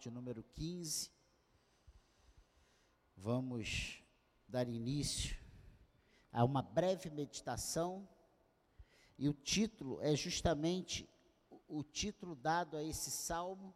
de 0.00 0.10
número 0.10 0.42
15. 0.54 1.10
Vamos 3.14 4.02
dar 4.48 4.66
início 4.66 5.36
a 6.32 6.42
uma 6.42 6.62
breve 6.62 7.10
meditação, 7.10 8.08
e 9.18 9.28
o 9.28 9.34
título 9.34 10.00
é 10.00 10.16
justamente 10.16 11.06
o 11.68 11.82
título 11.82 12.34
dado 12.34 12.78
a 12.78 12.82
esse 12.82 13.10
salmo, 13.10 13.74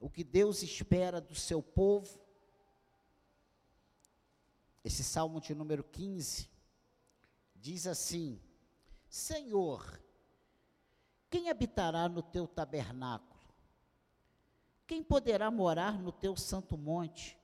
o 0.00 0.10
que 0.10 0.24
Deus 0.24 0.62
espera 0.62 1.20
do 1.20 1.36
seu 1.36 1.62
povo. 1.62 2.20
Esse 4.82 5.04
salmo 5.04 5.40
de 5.40 5.54
número 5.54 5.84
15 5.84 6.50
diz 7.54 7.86
assim: 7.86 8.42
Senhor, 9.08 10.02
quem 11.28 11.48
habitará 11.48 12.08
no 12.08 12.22
teu 12.22 12.48
tabernáculo? 12.48 13.29
Quem 14.90 15.04
poderá 15.04 15.52
morar 15.52 16.02
no 16.02 16.10
teu 16.10 16.34
santo 16.34 16.76
monte? 16.76 17.38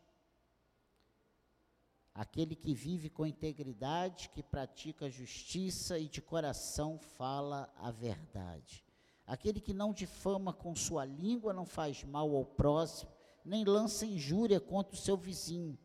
Aquele 2.12 2.56
que 2.56 2.74
vive 2.74 3.08
com 3.08 3.24
integridade, 3.24 4.28
que 4.30 4.42
pratica 4.42 5.08
justiça 5.08 5.96
e 5.96 6.08
de 6.08 6.20
coração 6.20 6.98
fala 6.98 7.72
a 7.76 7.92
verdade. 7.92 8.84
Aquele 9.24 9.60
que 9.60 9.72
não 9.72 9.92
difama 9.92 10.52
com 10.52 10.74
sua 10.74 11.04
língua, 11.04 11.52
não 11.52 11.64
faz 11.64 12.02
mal 12.02 12.34
ao 12.34 12.44
próximo, 12.44 13.12
nem 13.44 13.64
lança 13.64 14.04
injúria 14.04 14.58
contra 14.58 14.96
o 14.96 14.98
seu 14.98 15.16
vizinho. 15.16 15.78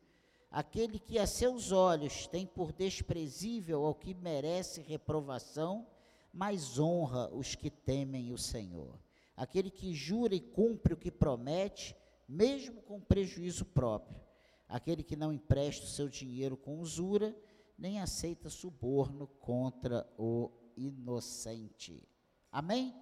Aquele 0.49 0.98
que 0.98 1.20
a 1.20 1.27
seus 1.27 1.71
olhos 1.71 2.26
tem 2.26 2.43
por 2.43 2.71
desprezível 2.71 3.85
ao 3.85 3.93
que 3.93 4.16
merece 4.16 4.82
reprovação, 4.82 5.85
mas 6.34 6.80
honra 6.80 7.30
os 7.32 7.54
que 7.54 7.70
temem 7.70 8.34
o 8.34 8.38
Senhor 8.40 8.98
aquele 9.41 9.72
que 9.72 9.91
jura 9.91 10.36
e 10.36 10.40
cumpre 10.40 10.94
o 10.94 10.98
que 10.98 11.09
promete, 11.09 11.95
mesmo 12.30 12.80
com 12.84 13.02
prejuízo 13.02 13.66
próprio, 13.66 14.22
aquele 14.70 15.02
que 15.02 15.16
não 15.16 15.34
empresta 15.34 15.84
o 15.84 15.90
seu 15.90 16.08
dinheiro 16.08 16.55
com 16.55 16.79
usura, 16.79 17.35
nem 17.76 17.99
aceita 17.99 18.52
suborno 18.52 19.26
contra 19.40 20.07
o 20.15 20.52
inocente. 20.77 22.07
Amém? 22.52 22.93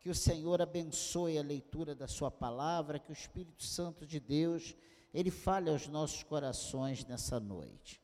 Que 0.00 0.10
o 0.10 0.14
Senhor 0.16 0.60
abençoe 0.60 1.38
a 1.38 1.42
leitura 1.44 1.94
da 1.94 2.08
sua 2.08 2.28
palavra, 2.28 2.98
que 2.98 3.12
o 3.12 3.20
Espírito 3.20 3.62
Santo 3.62 4.04
de 4.04 4.18
Deus, 4.18 4.74
ele 5.14 5.30
fale 5.30 5.70
aos 5.70 5.86
nossos 5.86 6.24
corações 6.24 7.06
nessa 7.06 7.38
noite. 7.38 8.02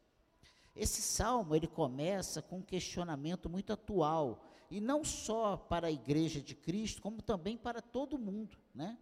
Esse 0.77 1.03
salmo, 1.03 1.57
ele 1.57 1.67
começa 1.67 2.41
com 2.41 2.59
um 2.59 2.63
questionamento 2.63 3.51
muito 3.51 3.73
atual, 3.73 4.45
e 4.75 4.81
não 4.81 5.05
só 5.05 5.57
para 5.57 5.87
a 5.87 5.93
igreja 5.93 6.41
de 6.41 6.53
Cristo, 6.53 7.01
como 7.01 7.23
também 7.23 7.57
para 7.57 7.81
todo 7.81 8.19
mundo, 8.19 8.59
né? 8.75 8.99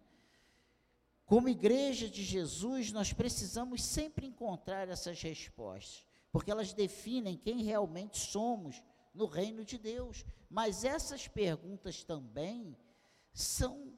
Como 1.25 1.49
igreja 1.49 2.07
de 2.07 2.23
Jesus, 2.23 2.91
nós 2.91 3.11
precisamos 3.11 3.83
sempre 3.83 4.27
encontrar 4.27 4.87
essas 4.87 5.19
respostas, 5.19 6.05
porque 6.31 6.51
elas 6.51 6.73
definem 6.73 7.35
quem 7.35 7.63
realmente 7.63 8.19
somos 8.19 8.83
no 9.15 9.25
reino 9.25 9.65
de 9.65 9.79
Deus. 9.79 10.23
Mas 10.47 10.83
essas 10.83 11.27
perguntas 11.27 12.03
também 12.03 12.77
são 13.33 13.97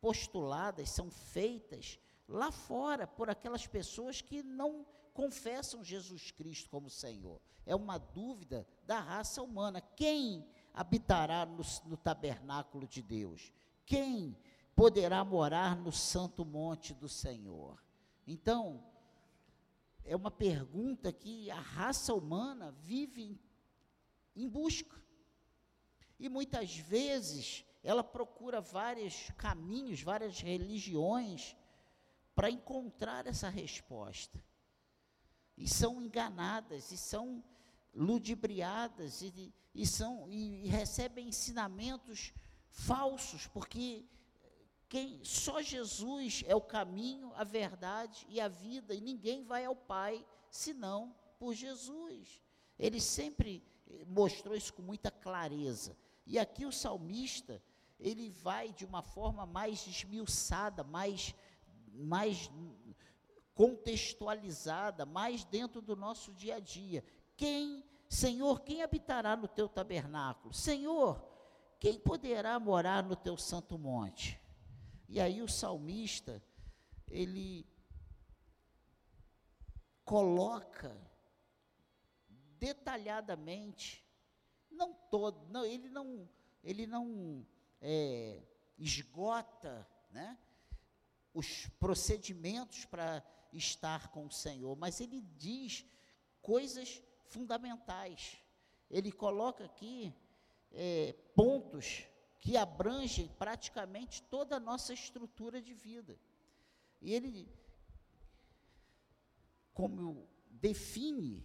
postuladas, 0.00 0.90
são 0.90 1.10
feitas 1.10 1.98
lá 2.28 2.52
fora 2.52 3.04
por 3.04 3.28
aquelas 3.28 3.66
pessoas 3.66 4.20
que 4.20 4.44
não 4.44 4.86
confessam 5.12 5.82
Jesus 5.82 6.30
Cristo 6.30 6.70
como 6.70 6.88
Senhor. 6.88 7.40
É 7.64 7.74
uma 7.74 7.98
dúvida 7.98 8.64
da 8.84 9.00
raça 9.00 9.42
humana. 9.42 9.80
Quem 9.80 10.46
habitará 10.76 11.46
no, 11.46 11.62
no 11.86 11.96
tabernáculo 11.96 12.86
de 12.86 13.00
Deus? 13.00 13.50
Quem 13.86 14.36
poderá 14.74 15.24
morar 15.24 15.74
no 15.74 15.90
santo 15.90 16.44
monte 16.44 16.92
do 16.92 17.08
Senhor? 17.08 17.82
Então, 18.26 18.84
é 20.04 20.14
uma 20.14 20.30
pergunta 20.30 21.10
que 21.10 21.50
a 21.50 21.58
raça 21.58 22.12
humana 22.12 22.70
vive 22.82 23.40
em 24.36 24.46
busca. 24.46 25.02
E 26.18 26.28
muitas 26.28 26.76
vezes 26.76 27.64
ela 27.82 28.04
procura 28.04 28.60
vários 28.60 29.30
caminhos, 29.36 30.02
várias 30.02 30.40
religiões 30.40 31.56
para 32.34 32.50
encontrar 32.50 33.26
essa 33.26 33.48
resposta. 33.48 34.42
E 35.56 35.66
são 35.66 36.02
enganadas, 36.02 36.92
e 36.92 36.98
são 36.98 37.42
ludibriadas 37.96 39.22
e, 39.22 39.52
e, 39.74 39.86
são, 39.86 40.28
e, 40.28 40.66
e 40.66 40.68
recebem 40.68 41.28
ensinamentos 41.28 42.32
falsos, 42.68 43.46
porque 43.46 44.04
quem 44.88 45.24
só 45.24 45.60
Jesus 45.62 46.44
é 46.46 46.54
o 46.54 46.60
caminho, 46.60 47.32
a 47.34 47.42
verdade 47.42 48.24
e 48.28 48.40
a 48.40 48.48
vida, 48.48 48.94
e 48.94 49.00
ninguém 49.00 49.42
vai 49.42 49.64
ao 49.64 49.74
Pai 49.74 50.24
senão 50.50 51.14
por 51.38 51.54
Jesus. 51.54 52.40
Ele 52.78 53.00
sempre 53.00 53.64
eh, 53.88 54.04
mostrou 54.06 54.54
isso 54.54 54.72
com 54.74 54.82
muita 54.82 55.10
clareza. 55.10 55.96
E 56.26 56.38
aqui 56.38 56.64
o 56.66 56.72
salmista, 56.72 57.62
ele 57.98 58.28
vai 58.30 58.72
de 58.72 58.84
uma 58.84 59.02
forma 59.02 59.46
mais 59.46 59.86
esmiuçada, 59.86 60.84
mais, 60.84 61.34
mais 61.92 62.50
contextualizada, 63.54 65.06
mais 65.06 65.44
dentro 65.44 65.80
do 65.80 65.96
nosso 65.96 66.32
dia 66.34 66.56
a 66.56 66.60
dia. 66.60 67.02
Quem, 67.36 67.84
Senhor, 68.08 68.60
quem 68.60 68.82
habitará 68.82 69.36
no 69.36 69.46
teu 69.46 69.68
tabernáculo? 69.68 70.54
Senhor, 70.54 71.22
quem 71.78 71.98
poderá 71.98 72.58
morar 72.58 73.02
no 73.02 73.14
teu 73.14 73.36
santo 73.36 73.78
monte? 73.78 74.40
E 75.08 75.20
aí 75.20 75.42
o 75.42 75.48
salmista, 75.48 76.42
ele 77.08 77.66
coloca 80.04 80.96
detalhadamente, 82.58 84.04
não 84.70 84.94
todo, 84.94 85.46
não, 85.48 85.64
ele 85.64 85.88
não, 85.88 86.28
ele 86.62 86.86
não 86.86 87.46
é, 87.80 88.42
esgota, 88.78 89.86
né, 90.10 90.38
os 91.34 91.66
procedimentos 91.78 92.84
para 92.86 93.22
estar 93.52 94.08
com 94.08 94.26
o 94.26 94.30
Senhor, 94.30 94.74
mas 94.76 95.00
ele 95.00 95.20
diz 95.20 95.84
coisas 96.40 97.02
fundamentais. 97.28 98.38
Ele 98.90 99.10
coloca 99.10 99.64
aqui 99.64 100.14
é, 100.72 101.14
pontos 101.34 102.04
que 102.38 102.56
abrangem 102.56 103.28
praticamente 103.38 104.22
toda 104.24 104.56
a 104.56 104.60
nossa 104.60 104.92
estrutura 104.92 105.60
de 105.60 105.74
vida. 105.74 106.18
E 107.00 107.12
ele, 107.12 107.48
como 109.74 110.28
define 110.48 111.44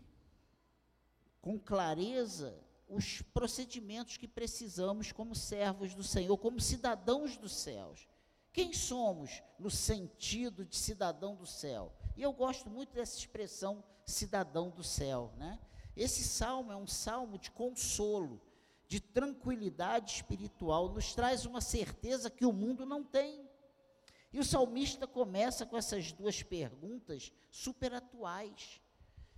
com 1.41 1.59
clareza 1.59 2.57
os 2.87 3.21
procedimentos 3.21 4.17
que 4.17 4.27
precisamos 4.27 5.11
como 5.11 5.33
servos 5.33 5.95
do 5.95 6.03
Senhor, 6.03 6.37
como 6.37 6.59
cidadãos 6.59 7.37
dos 7.37 7.53
céus. 7.53 8.07
Quem 8.51 8.73
somos 8.73 9.41
no 9.57 9.71
sentido 9.71 10.65
de 10.65 10.75
cidadão 10.75 11.35
do 11.35 11.45
céu? 11.45 11.93
E 12.17 12.21
eu 12.21 12.33
gosto 12.33 12.69
muito 12.69 12.93
dessa 12.93 13.17
expressão 13.17 13.83
cidadão 14.05 14.69
do 14.69 14.83
céu, 14.83 15.33
né? 15.37 15.57
Esse 15.95 16.23
salmo 16.23 16.71
é 16.71 16.75
um 16.75 16.87
salmo 16.87 17.37
de 17.37 17.51
consolo, 17.51 18.41
de 18.87 18.99
tranquilidade 18.99 20.11
espiritual, 20.11 20.89
nos 20.89 21.13
traz 21.13 21.45
uma 21.45 21.61
certeza 21.61 22.29
que 22.29 22.45
o 22.45 22.53
mundo 22.53 22.85
não 22.85 23.03
tem. 23.03 23.49
E 24.33 24.39
o 24.39 24.45
salmista 24.45 25.05
começa 25.05 25.65
com 25.65 25.77
essas 25.77 26.11
duas 26.11 26.41
perguntas 26.41 27.31
super 27.49 27.93
atuais. 27.93 28.81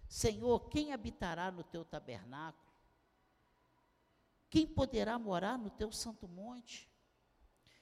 Senhor, 0.07 0.69
quem 0.69 0.93
habitará 0.93 1.51
no 1.51 1.63
teu 1.63 1.83
tabernáculo? 1.83 2.71
Quem 4.49 4.67
poderá 4.67 5.17
morar 5.17 5.57
no 5.57 5.71
teu 5.71 5.91
santo 5.91 6.27
monte? 6.27 6.87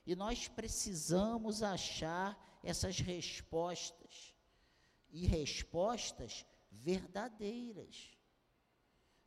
E 0.06 0.16
nós 0.16 0.48
precisamos 0.48 1.62
achar 1.62 2.60
essas 2.64 3.00
respostas, 3.00 4.34
e 5.10 5.28
respostas 5.28 6.46
verdadeiras. 6.72 8.18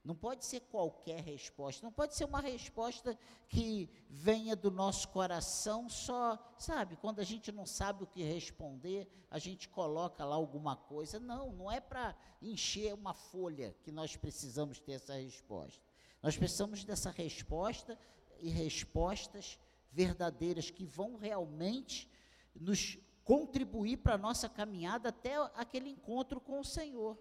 Não 0.05 0.15
pode 0.15 0.45
ser 0.45 0.61
qualquer 0.61 1.21
resposta, 1.23 1.83
não 1.83 1.91
pode 1.91 2.15
ser 2.15 2.27
uma 2.27 2.41
resposta 2.41 3.19
que 3.49 3.89
venha 4.11 4.55
do 4.55 4.71
nosso 4.71 5.09
coração 5.09 5.89
só, 5.89 6.39
sabe? 6.59 6.97
Quando 6.97 7.21
a 7.21 7.25
gente 7.25 7.51
não 7.51 7.65
sabe 7.65 8.05
o 8.05 8.07
que 8.07 8.23
responder, 8.23 9.09
a 9.31 9.39
gente 9.39 9.67
coloca 9.67 10.23
lá 10.23 10.37
alguma 10.37 10.77
coisa. 10.77 11.19
Não, 11.19 11.53
não 11.53 11.73
é 11.73 11.81
para 11.81 12.15
encher 12.43 12.93
uma 12.93 13.15
folha 13.15 13.75
que 13.83 13.91
nós 13.91 14.15
precisamos 14.15 14.79
ter 14.79 14.93
essa 14.93 15.15
resposta. 15.15 15.83
Nós 16.23 16.37
precisamos 16.37 16.85
dessa 16.85 17.11
resposta 17.11 17.99
e 18.41 18.51
respostas 18.51 19.59
verdadeiras 19.91 20.69
que 20.69 20.85
vão 20.85 21.17
realmente 21.17 22.11
nos 22.55 22.99
contribuir 23.25 23.97
para 23.97 24.15
a 24.15 24.19
nossa 24.19 24.51
caminhada 24.51 25.09
até 25.09 25.37
aquele 25.55 25.89
encontro 25.89 26.41
com 26.41 26.61
o 26.61 26.65
Senhor. 26.65 27.19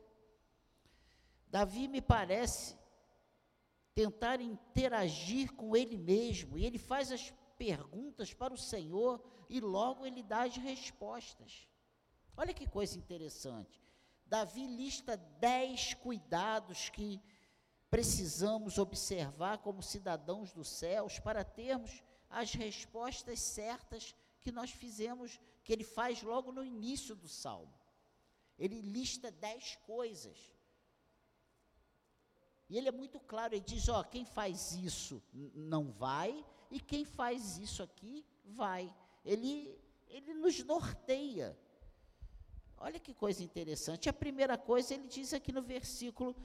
Davi 1.54 1.88
me 1.88 2.02
parece 2.02 2.76
tentar 3.94 4.42
interagir 4.42 5.54
com 5.54 5.76
ele 5.78 5.96
mesmo, 5.96 6.58
e 6.58 6.66
ele 6.66 6.80
faz 6.80 7.12
as 7.12 7.32
perguntas 7.60 8.34
para 8.34 8.52
o 8.52 8.58
Senhor 8.58 9.24
e 9.48 9.60
logo 9.60 10.04
ele 10.04 10.24
dá 10.24 10.46
as 10.46 10.58
respostas. 10.58 11.68
Olha 12.36 12.56
que 12.56 12.68
coisa 12.68 12.98
interessante. 12.98 13.80
Davi 14.26 14.66
lista 14.66 15.16
dez 15.16 15.94
cuidados 15.94 16.90
que 16.90 17.22
precisamos 17.88 18.80
observar 18.80 19.60
como 19.60 19.84
cidadãos 19.84 20.52
dos 20.52 20.68
céus 20.68 21.20
para 21.20 21.44
termos 21.44 22.02
as 22.32 22.52
respostas 22.56 23.40
certas 23.40 24.16
que 24.42 24.52
nós 24.52 24.72
fizemos, 24.72 25.40
que 25.64 25.72
ele 25.72 25.84
faz 25.84 26.24
logo 26.24 26.52
no 26.52 26.66
início 26.66 27.16
do 27.16 27.28
salmo. 27.28 27.78
Ele 28.58 28.82
lista 28.82 29.30
dez 29.30 29.76
coisas. 29.86 30.52
E 32.70 32.78
ele 32.78 32.88
é 32.88 32.92
muito 32.92 33.20
claro, 33.20 33.54
ele 33.54 33.64
diz: 33.64 33.90
ó, 33.90 34.04
quem 34.04 34.26
faz 34.26 34.74
isso 34.74 35.22
não 35.54 35.92
vai, 35.92 36.46
e 36.72 36.80
quem 36.80 37.06
faz 37.06 37.58
isso 37.58 37.84
aqui 37.84 38.26
vai. 38.44 38.94
Ele, 39.24 39.80
ele 40.08 40.34
nos 40.34 40.64
norteia. 40.64 41.58
Olha 42.78 43.00
que 43.00 43.14
coisa 43.14 43.44
interessante. 43.44 44.10
A 44.10 44.14
primeira 44.14 44.58
coisa, 44.58 44.94
ele 44.94 45.08
diz 45.08 45.34
aqui 45.34 45.52
no 45.52 45.62
versículo 45.62 46.36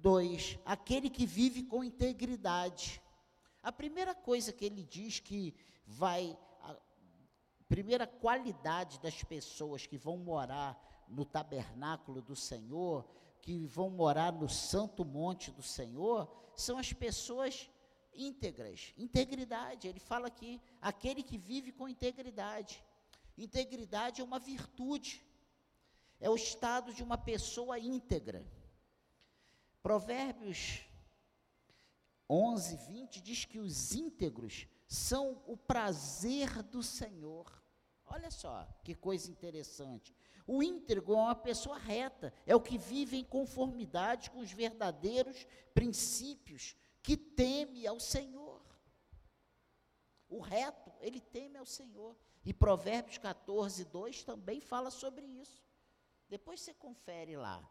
2: 0.00 0.58
aquele 0.64 1.08
que 1.08 1.24
vive 1.24 1.62
com 1.62 1.84
integridade. 1.84 3.00
A 3.62 3.70
primeira 3.70 4.14
coisa 4.14 4.52
que 4.52 4.64
ele 4.64 4.82
diz 4.82 5.20
que 5.20 5.54
vai, 5.86 6.36
a 6.60 6.76
primeira 7.68 8.06
qualidade 8.06 8.98
das 9.00 9.22
pessoas 9.22 9.86
que 9.86 9.96
vão 9.96 10.16
morar 10.16 10.76
no 11.08 11.24
tabernáculo 11.24 12.20
do 12.20 12.34
Senhor, 12.34 13.08
que 13.42 13.66
vão 13.66 13.90
morar 13.90 14.32
no 14.32 14.48
santo 14.48 15.04
monte 15.04 15.50
do 15.50 15.62
Senhor, 15.62 16.32
são 16.56 16.78
as 16.78 16.92
pessoas 16.92 17.68
íntegras, 18.14 18.94
integridade. 18.96 19.88
Ele 19.88 19.98
fala 19.98 20.28
aqui, 20.28 20.60
aquele 20.80 21.22
que 21.22 21.36
vive 21.36 21.72
com 21.72 21.88
integridade. 21.88 22.82
Integridade 23.36 24.20
é 24.20 24.24
uma 24.24 24.38
virtude, 24.38 25.26
é 26.20 26.30
o 26.30 26.36
estado 26.36 26.94
de 26.94 27.02
uma 27.02 27.18
pessoa 27.18 27.78
íntegra. 27.78 28.46
Provérbios 29.82 30.82
11, 32.30 32.76
20 32.76 33.20
diz 33.20 33.44
que 33.44 33.58
os 33.58 33.92
íntegros 33.92 34.66
são 34.86 35.42
o 35.46 35.56
prazer 35.56 36.62
do 36.62 36.82
Senhor. 36.82 37.61
Olha 38.12 38.30
só 38.30 38.68
que 38.84 38.94
coisa 38.94 39.30
interessante. 39.30 40.14
O 40.46 40.62
íntegro 40.62 41.14
é 41.14 41.16
uma 41.16 41.34
pessoa 41.34 41.78
reta, 41.78 42.30
é 42.44 42.54
o 42.54 42.60
que 42.60 42.76
vive 42.76 43.16
em 43.16 43.24
conformidade 43.24 44.30
com 44.30 44.40
os 44.40 44.52
verdadeiros 44.52 45.46
princípios, 45.72 46.76
que 47.02 47.16
teme 47.16 47.86
ao 47.86 47.98
Senhor. 47.98 48.60
O 50.28 50.40
reto, 50.40 50.92
ele 51.00 51.20
teme 51.20 51.56
ao 51.56 51.64
Senhor. 51.64 52.14
E 52.44 52.52
Provérbios 52.52 53.16
14, 53.16 53.86
2 53.86 54.24
também 54.24 54.60
fala 54.60 54.90
sobre 54.90 55.24
isso. 55.24 55.62
Depois 56.28 56.60
você 56.60 56.74
confere 56.74 57.34
lá. 57.36 57.66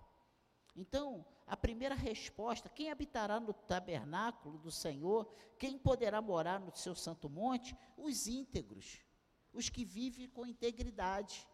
Então, 0.75 1.23
a 1.45 1.55
primeira 1.55 1.93
resposta: 1.93 2.67
quem 2.69 2.89
habitará 2.89 3.39
no 3.39 3.53
tabernáculo 3.53 4.57
do 4.57 4.71
Senhor? 4.71 5.31
Quem 5.59 5.77
poderá 5.77 6.19
morar 6.19 6.59
no 6.59 6.75
seu 6.75 6.95
santo 6.95 7.29
monte? 7.29 7.75
Os 7.95 8.25
íntegros, 8.27 9.01
os 9.53 9.69
que 9.69 9.83
vivem 9.83 10.27
com 10.27 10.45
integridade. 10.45 11.47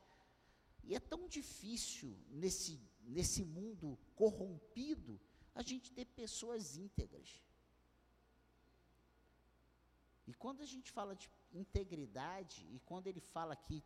E 0.84 0.96
é 0.96 1.00
tão 1.00 1.28
difícil 1.28 2.18
nesse, 2.30 2.80
nesse 3.02 3.44
mundo 3.44 3.98
corrompido 4.16 5.20
a 5.54 5.62
gente 5.62 5.92
ter 5.92 6.06
pessoas 6.06 6.78
íntegras. 6.78 7.42
E 10.28 10.34
quando 10.34 10.62
a 10.62 10.66
gente 10.66 10.92
fala 10.92 11.16
de 11.16 11.30
integridade, 11.54 12.68
e 12.72 12.80
quando 12.80 13.08
ele 13.08 13.20
fala 13.20 13.54
aqui 13.54 13.84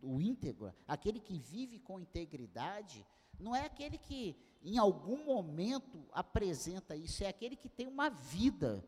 o 0.00 0.20
íntegro, 0.20 0.72
aquele 0.86 1.18
que 1.18 1.38
vive 1.38 1.78
com 1.78 1.98
integridade, 1.98 3.04
não 3.38 3.54
é 3.54 3.64
aquele 3.64 3.98
que 3.98 4.36
em 4.62 4.78
algum 4.78 5.24
momento 5.24 6.06
apresenta 6.12 6.94
isso, 6.96 7.24
é 7.24 7.28
aquele 7.28 7.56
que 7.56 7.68
tem 7.68 7.86
uma 7.86 8.10
vida. 8.10 8.84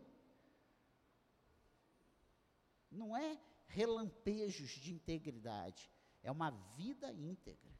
Não 2.91 3.17
é 3.17 3.39
relampejos 3.71 4.71
de 4.71 4.93
integridade, 4.93 5.91
é 6.23 6.31
uma 6.31 6.51
vida 6.77 7.13
íntegra. 7.13 7.71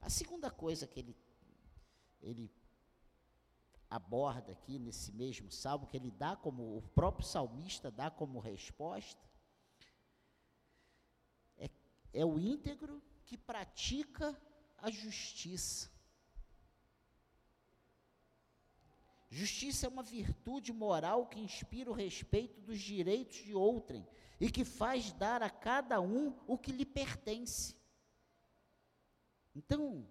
A 0.00 0.10
segunda 0.10 0.50
coisa 0.50 0.86
que 0.86 1.00
ele, 1.00 1.16
ele 2.20 2.50
aborda 3.88 4.52
aqui 4.52 4.78
nesse 4.78 5.12
mesmo 5.12 5.50
salmo, 5.50 5.86
que 5.86 5.96
ele 5.96 6.10
dá 6.10 6.34
como, 6.34 6.76
o 6.76 6.82
próprio 6.82 7.26
salmista 7.26 7.90
dá 7.90 8.10
como 8.10 8.40
resposta, 8.40 9.22
é, 11.56 11.70
é 12.12 12.24
o 12.24 12.38
íntegro 12.38 13.02
que 13.24 13.36
pratica 13.36 14.38
a 14.78 14.90
justiça. 14.90 15.90
Justiça 19.30 19.86
é 19.86 19.88
uma 19.88 20.02
virtude 20.02 20.72
moral 20.72 21.26
que 21.26 21.40
inspira 21.40 21.90
o 21.90 21.94
respeito 21.94 22.60
dos 22.60 22.80
direitos 22.80 23.38
de 23.38 23.54
outrem 23.54 24.06
e 24.40 24.50
que 24.50 24.64
faz 24.64 25.12
dar 25.12 25.42
a 25.42 25.50
cada 25.50 26.00
um 26.00 26.36
o 26.46 26.56
que 26.56 26.70
lhe 26.70 26.84
pertence. 26.84 27.74
Então, 29.54 30.08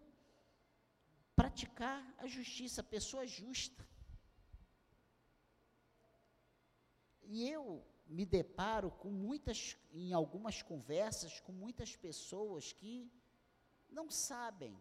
praticar 1.36 2.14
a 2.18 2.28
justiça, 2.28 2.82
pessoa 2.82 3.26
justa. 3.26 3.88
E 7.24 7.50
eu 7.50 7.84
me 8.06 8.26
deparo 8.26 8.92
com 8.92 9.10
muitas, 9.10 9.78
em 9.92 10.14
algumas 10.14 10.62
conversas, 10.62 11.40
com 11.40 11.52
muitas 11.52 11.96
pessoas 11.96 12.72
que 12.74 13.12
não 13.90 14.10
sabem 14.10 14.78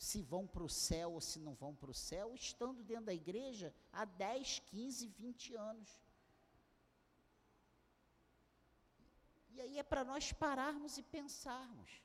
se 0.00 0.22
vão 0.22 0.46
para 0.46 0.64
o 0.64 0.68
céu 0.68 1.12
ou 1.12 1.20
se 1.20 1.38
não 1.38 1.54
vão 1.54 1.74
para 1.74 1.90
o 1.90 1.94
céu, 1.94 2.34
estando 2.34 2.82
dentro 2.82 3.04
da 3.04 3.12
igreja 3.12 3.74
há 3.92 4.06
10, 4.06 4.60
15, 4.60 5.06
20 5.08 5.54
anos. 5.56 6.00
E 9.50 9.60
aí 9.60 9.78
é 9.78 9.82
para 9.82 10.02
nós 10.02 10.32
pararmos 10.32 10.96
e 10.96 11.02
pensarmos. 11.02 12.02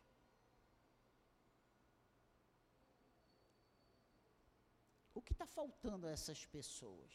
O 5.13 5.21
que 5.21 5.31
está 5.31 5.47
faltando 5.47 6.05
a 6.05 6.11
essas 6.11 6.45
pessoas? 6.45 7.13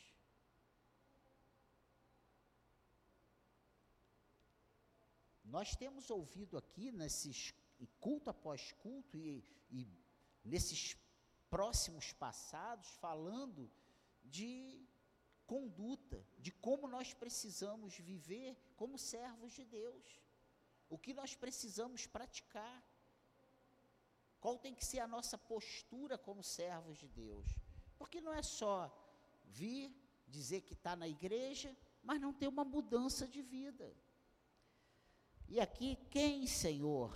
Nós 5.44 5.76
temos 5.76 6.08
ouvido 6.08 6.56
aqui, 6.56 6.90
nesses 6.90 7.52
culto 7.98 8.30
após 8.30 8.72
culto 8.72 9.18
e, 9.18 9.44
e 9.70 9.99
nesses 10.44 10.96
próximos 11.48 12.12
passados, 12.12 12.88
falando 13.00 13.70
de 14.24 14.86
conduta, 15.46 16.24
de 16.38 16.52
como 16.52 16.86
nós 16.86 17.12
precisamos 17.12 17.96
viver 17.96 18.56
como 18.76 18.96
servos 18.96 19.52
de 19.52 19.64
Deus, 19.64 20.20
o 20.88 20.96
que 20.96 21.12
nós 21.12 21.34
precisamos 21.34 22.06
praticar, 22.06 22.84
qual 24.40 24.58
tem 24.58 24.74
que 24.74 24.84
ser 24.84 25.00
a 25.00 25.08
nossa 25.08 25.36
postura 25.36 26.16
como 26.16 26.42
servos 26.42 26.98
de 26.98 27.08
Deus. 27.08 27.46
Porque 27.98 28.20
não 28.20 28.32
é 28.32 28.42
só 28.42 28.90
vir, 29.44 29.94
dizer 30.26 30.62
que 30.62 30.72
está 30.72 30.96
na 30.96 31.08
igreja, 31.08 31.76
mas 32.02 32.20
não 32.20 32.32
ter 32.32 32.48
uma 32.48 32.64
mudança 32.64 33.26
de 33.28 33.42
vida. 33.42 33.94
E 35.48 35.60
aqui, 35.60 35.96
quem, 36.10 36.46
Senhor, 36.46 37.12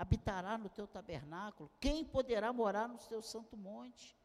habitará 0.00 0.56
no 0.56 0.68
teu 0.68 0.86
tabernáculo? 0.86 1.70
Quem 1.80 2.04
poderá 2.04 2.52
morar 2.52 2.88
no 2.88 2.98
teu 2.98 3.20
santo 3.22 3.56
monte? 3.56 4.16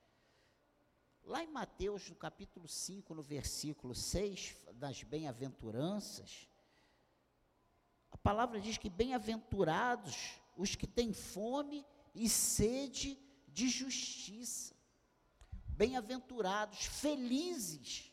Lá 1.24 1.44
em 1.44 1.48
Mateus, 1.48 2.10
no 2.10 2.16
capítulo 2.16 2.68
5, 2.68 3.14
no 3.14 3.24
versículo 3.24 3.96
6, 3.96 4.56
das 4.74 5.04
bem-aventuranças, 5.04 6.48
a 8.12 8.18
palavra 8.18 8.62
diz 8.62 8.78
que 8.78 8.90
bem-aventurados 8.90 10.40
os 10.56 10.76
que 10.76 10.88
têm 10.88 11.14
fome 11.14 11.86
e 12.14 12.30
sede 12.30 13.20
de 13.48 13.68
justiça 13.68 14.76
bem-aventurados, 15.76 16.86
felizes. 16.86 18.12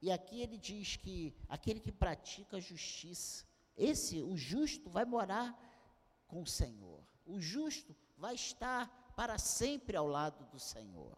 E 0.00 0.10
aqui 0.10 0.40
ele 0.40 0.56
diz 0.56 0.96
que 0.96 1.34
aquele 1.48 1.80
que 1.80 1.90
pratica 1.90 2.56
a 2.56 2.60
justiça, 2.60 3.44
esse, 3.78 4.20
o 4.22 4.36
justo, 4.36 4.90
vai 4.90 5.04
morar 5.04 5.56
com 6.26 6.42
o 6.42 6.46
Senhor. 6.46 7.02
O 7.24 7.40
justo 7.40 7.94
vai 8.16 8.34
estar 8.34 9.12
para 9.16 9.38
sempre 9.38 9.96
ao 9.96 10.06
lado 10.06 10.44
do 10.46 10.58
Senhor. 10.58 11.16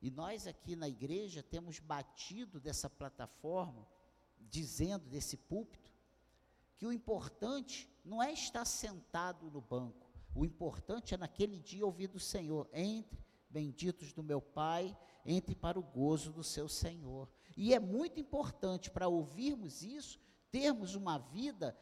E 0.00 0.10
nós 0.10 0.46
aqui 0.46 0.76
na 0.76 0.88
igreja 0.88 1.42
temos 1.42 1.78
batido 1.78 2.60
dessa 2.60 2.88
plataforma, 2.88 3.88
dizendo 4.38 5.08
desse 5.08 5.36
púlpito, 5.36 5.90
que 6.76 6.86
o 6.86 6.92
importante 6.92 7.88
não 8.04 8.22
é 8.22 8.32
estar 8.32 8.64
sentado 8.66 9.50
no 9.50 9.60
banco, 9.60 10.06
o 10.34 10.44
importante 10.44 11.14
é 11.14 11.16
naquele 11.16 11.58
dia 11.58 11.86
ouvir 11.86 12.08
do 12.08 12.20
Senhor: 12.20 12.68
entre, 12.72 13.18
benditos 13.48 14.12
do 14.12 14.22
meu 14.22 14.40
Pai, 14.40 14.96
entre 15.24 15.54
para 15.54 15.78
o 15.78 15.82
gozo 15.82 16.30
do 16.30 16.44
seu 16.44 16.68
Senhor. 16.68 17.28
E 17.56 17.72
é 17.72 17.80
muito 17.80 18.20
importante 18.20 18.90
para 18.90 19.08
ouvirmos 19.08 19.82
isso, 19.82 20.20
termos 20.50 20.94
uma 20.94 21.18
vida 21.18 21.76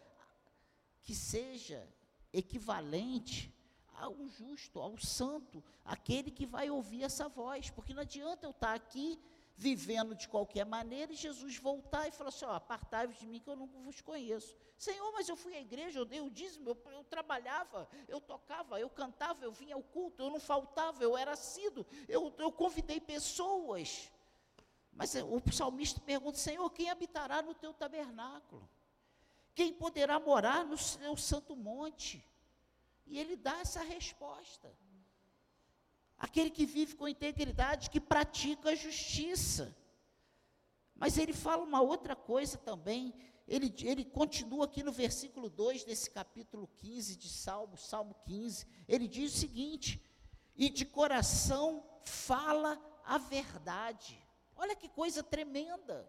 que 1.02 1.14
seja 1.14 1.86
equivalente 2.32 3.54
ao 3.94 4.26
justo, 4.28 4.80
ao 4.80 4.98
santo, 4.98 5.62
aquele 5.84 6.30
que 6.30 6.46
vai 6.46 6.70
ouvir 6.70 7.04
essa 7.04 7.28
voz, 7.28 7.70
porque 7.70 7.94
não 7.94 8.02
adianta 8.02 8.46
eu 8.46 8.50
estar 8.50 8.74
aqui 8.74 9.20
vivendo 9.56 10.14
de 10.14 10.28
qualquer 10.28 10.66
maneira 10.66 11.12
e 11.12 11.16
Jesus 11.16 11.56
voltar 11.58 12.08
e 12.08 12.12
falar 12.12 12.30
assim: 12.30 12.44
ó, 12.44 12.52
apartai-vos 12.52 13.18
de 13.18 13.26
mim 13.26 13.40
que 13.40 13.48
eu 13.48 13.56
não 13.56 13.66
vos 13.66 14.00
conheço. 14.00 14.56
Senhor, 14.76 15.12
mas 15.12 15.28
eu 15.28 15.36
fui 15.36 15.54
à 15.54 15.60
igreja, 15.60 15.98
eu 15.98 16.04
dei 16.04 16.20
o 16.20 16.30
dízimo, 16.30 16.68
eu, 16.68 16.92
eu, 16.92 17.04
trabalhava, 17.04 17.88
eu 18.08 18.20
tocava, 18.20 18.80
eu 18.80 18.90
cantava, 18.90 19.44
eu 19.44 19.52
vinha 19.52 19.76
ao 19.76 19.82
culto, 19.82 20.22
eu 20.22 20.30
não 20.30 20.40
faltava, 20.40 21.02
eu 21.02 21.16
era 21.16 21.32
assíduo, 21.32 21.86
eu, 22.08 22.34
eu 22.38 22.50
convidei 22.50 23.00
pessoas. 23.00 24.10
Mas 24.94 25.14
o 25.14 25.52
salmista 25.52 26.00
pergunta: 26.00 26.38
Senhor, 26.38 26.68
quem 26.70 26.90
habitará 26.90 27.42
no 27.42 27.54
teu 27.54 27.72
tabernáculo? 27.72 28.68
Quem 29.54 29.72
poderá 29.72 30.18
morar 30.18 30.64
no 30.64 30.76
seu 30.76 31.16
santo 31.16 31.54
monte? 31.54 32.24
E 33.06 33.18
ele 33.18 33.36
dá 33.36 33.58
essa 33.58 33.82
resposta. 33.82 34.72
Aquele 36.18 36.50
que 36.50 36.64
vive 36.64 36.94
com 36.96 37.06
integridade, 37.06 37.90
que 37.90 38.00
pratica 38.00 38.70
a 38.70 38.74
justiça. 38.74 39.76
Mas 40.94 41.18
ele 41.18 41.32
fala 41.32 41.62
uma 41.62 41.80
outra 41.80 42.16
coisa 42.16 42.56
também. 42.56 43.14
Ele, 43.46 43.72
ele 43.82 44.04
continua 44.04 44.64
aqui 44.64 44.82
no 44.82 44.92
versículo 44.92 45.50
2 45.50 45.84
desse 45.84 46.10
capítulo 46.10 46.68
15 46.76 47.16
de 47.16 47.28
Salmo, 47.28 47.76
Salmo 47.76 48.14
15. 48.24 48.66
Ele 48.88 49.06
diz 49.06 49.34
o 49.34 49.38
seguinte: 49.38 50.02
E 50.56 50.70
de 50.70 50.84
coração 50.84 51.84
fala 52.04 52.80
a 53.04 53.18
verdade. 53.18 54.23
Olha 54.56 54.76
que 54.76 54.88
coisa 54.88 55.22
tremenda. 55.22 56.08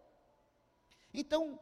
Então, 1.13 1.59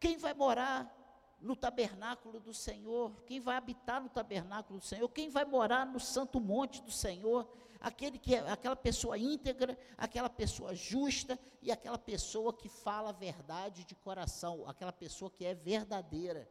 quem 0.00 0.16
vai 0.16 0.34
morar 0.34 0.92
no 1.40 1.54
tabernáculo 1.54 2.40
do 2.40 2.54
Senhor, 2.54 3.22
quem 3.26 3.40
vai 3.40 3.56
habitar 3.56 4.02
no 4.02 4.08
tabernáculo 4.08 4.78
do 4.78 4.84
Senhor, 4.84 5.08
quem 5.08 5.28
vai 5.28 5.44
morar 5.44 5.86
no 5.86 6.00
santo 6.00 6.40
monte 6.40 6.82
do 6.82 6.90
Senhor, 6.90 7.48
aquele 7.80 8.18
que 8.18 8.34
é 8.34 8.50
aquela 8.50 8.76
pessoa 8.76 9.18
íntegra, 9.18 9.78
aquela 9.96 10.30
pessoa 10.30 10.74
justa 10.74 11.38
e 11.62 11.70
aquela 11.70 11.98
pessoa 11.98 12.52
que 12.52 12.68
fala 12.68 13.10
a 13.10 13.12
verdade 13.12 13.84
de 13.84 13.94
coração, 13.94 14.68
aquela 14.68 14.92
pessoa 14.92 15.30
que 15.30 15.44
é 15.44 15.54
verdadeira. 15.54 16.48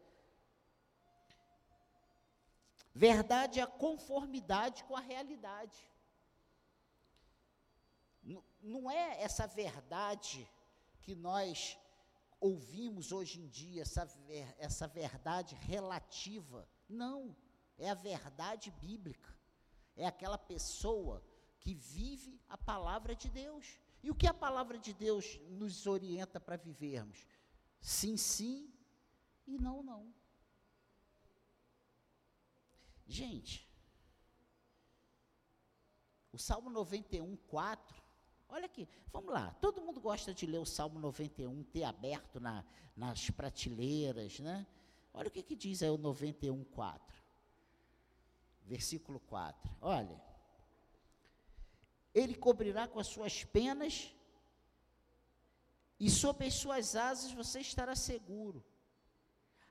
Verdade 2.94 3.60
é 3.60 3.64
a 3.64 3.68
conformidade 3.68 4.84
com 4.86 4.96
a 4.96 5.02
realidade. 5.02 5.78
Não 8.66 8.90
é 8.90 9.22
essa 9.22 9.46
verdade 9.46 10.50
que 11.04 11.14
nós 11.14 11.78
ouvimos 12.40 13.12
hoje 13.12 13.40
em 13.40 13.48
dia, 13.48 13.84
essa, 13.84 14.10
essa 14.58 14.88
verdade 14.88 15.54
relativa. 15.54 16.68
Não, 16.90 17.38
é 17.78 17.92
a 17.92 17.94
verdade 17.94 18.72
bíblica. 18.72 19.32
É 19.96 20.08
aquela 20.08 20.38
pessoa 20.38 21.24
que 21.60 21.76
vive 21.76 22.42
a 22.50 22.58
palavra 22.58 23.16
de 23.16 23.30
Deus. 23.30 23.80
E 24.02 24.10
o 24.10 24.16
que 24.16 24.26
a 24.26 24.34
palavra 24.34 24.80
de 24.80 24.94
Deus 24.96 25.40
nos 25.48 25.86
orienta 25.86 26.40
para 26.40 26.58
vivermos? 26.58 27.24
Sim, 27.80 28.18
sim 28.18 28.74
e 29.46 29.60
não, 29.60 29.84
não. 29.84 30.12
Gente, 33.06 33.72
o 36.32 36.40
Salmo 36.40 36.72
91, 36.72 37.36
4 37.38 38.05
Olha 38.50 38.66
aqui, 38.66 38.88
vamos 39.12 39.34
lá. 39.34 39.54
Todo 39.60 39.82
mundo 39.82 40.00
gosta 40.00 40.34
de 40.34 40.46
ler 40.46 40.60
o 40.60 40.66
Salmo 40.66 41.00
91, 41.00 41.64
ter 41.64 41.84
aberto 41.84 42.40
na, 42.40 42.64
nas 42.96 43.30
prateleiras, 43.30 44.40
né? 44.40 44.66
Olha 45.14 45.28
o 45.28 45.32
que, 45.32 45.44
que 45.44 45.56
diz 45.56 45.82
aí 45.82 45.90
o 45.90 45.98
91, 45.98 46.64
4. 46.66 47.24
Versículo 48.64 49.20
4. 49.22 49.76
Olha. 49.82 50.22
Ele 52.14 52.36
cobrirá 52.36 52.88
com 52.88 53.00
as 53.00 53.08
suas 53.08 53.44
penas, 53.44 54.16
e 56.00 56.10
sob 56.10 56.46
as 56.46 56.54
suas 56.54 56.96
asas 56.96 57.32
você 57.32 57.60
estará 57.60 57.96
seguro. 57.96 58.64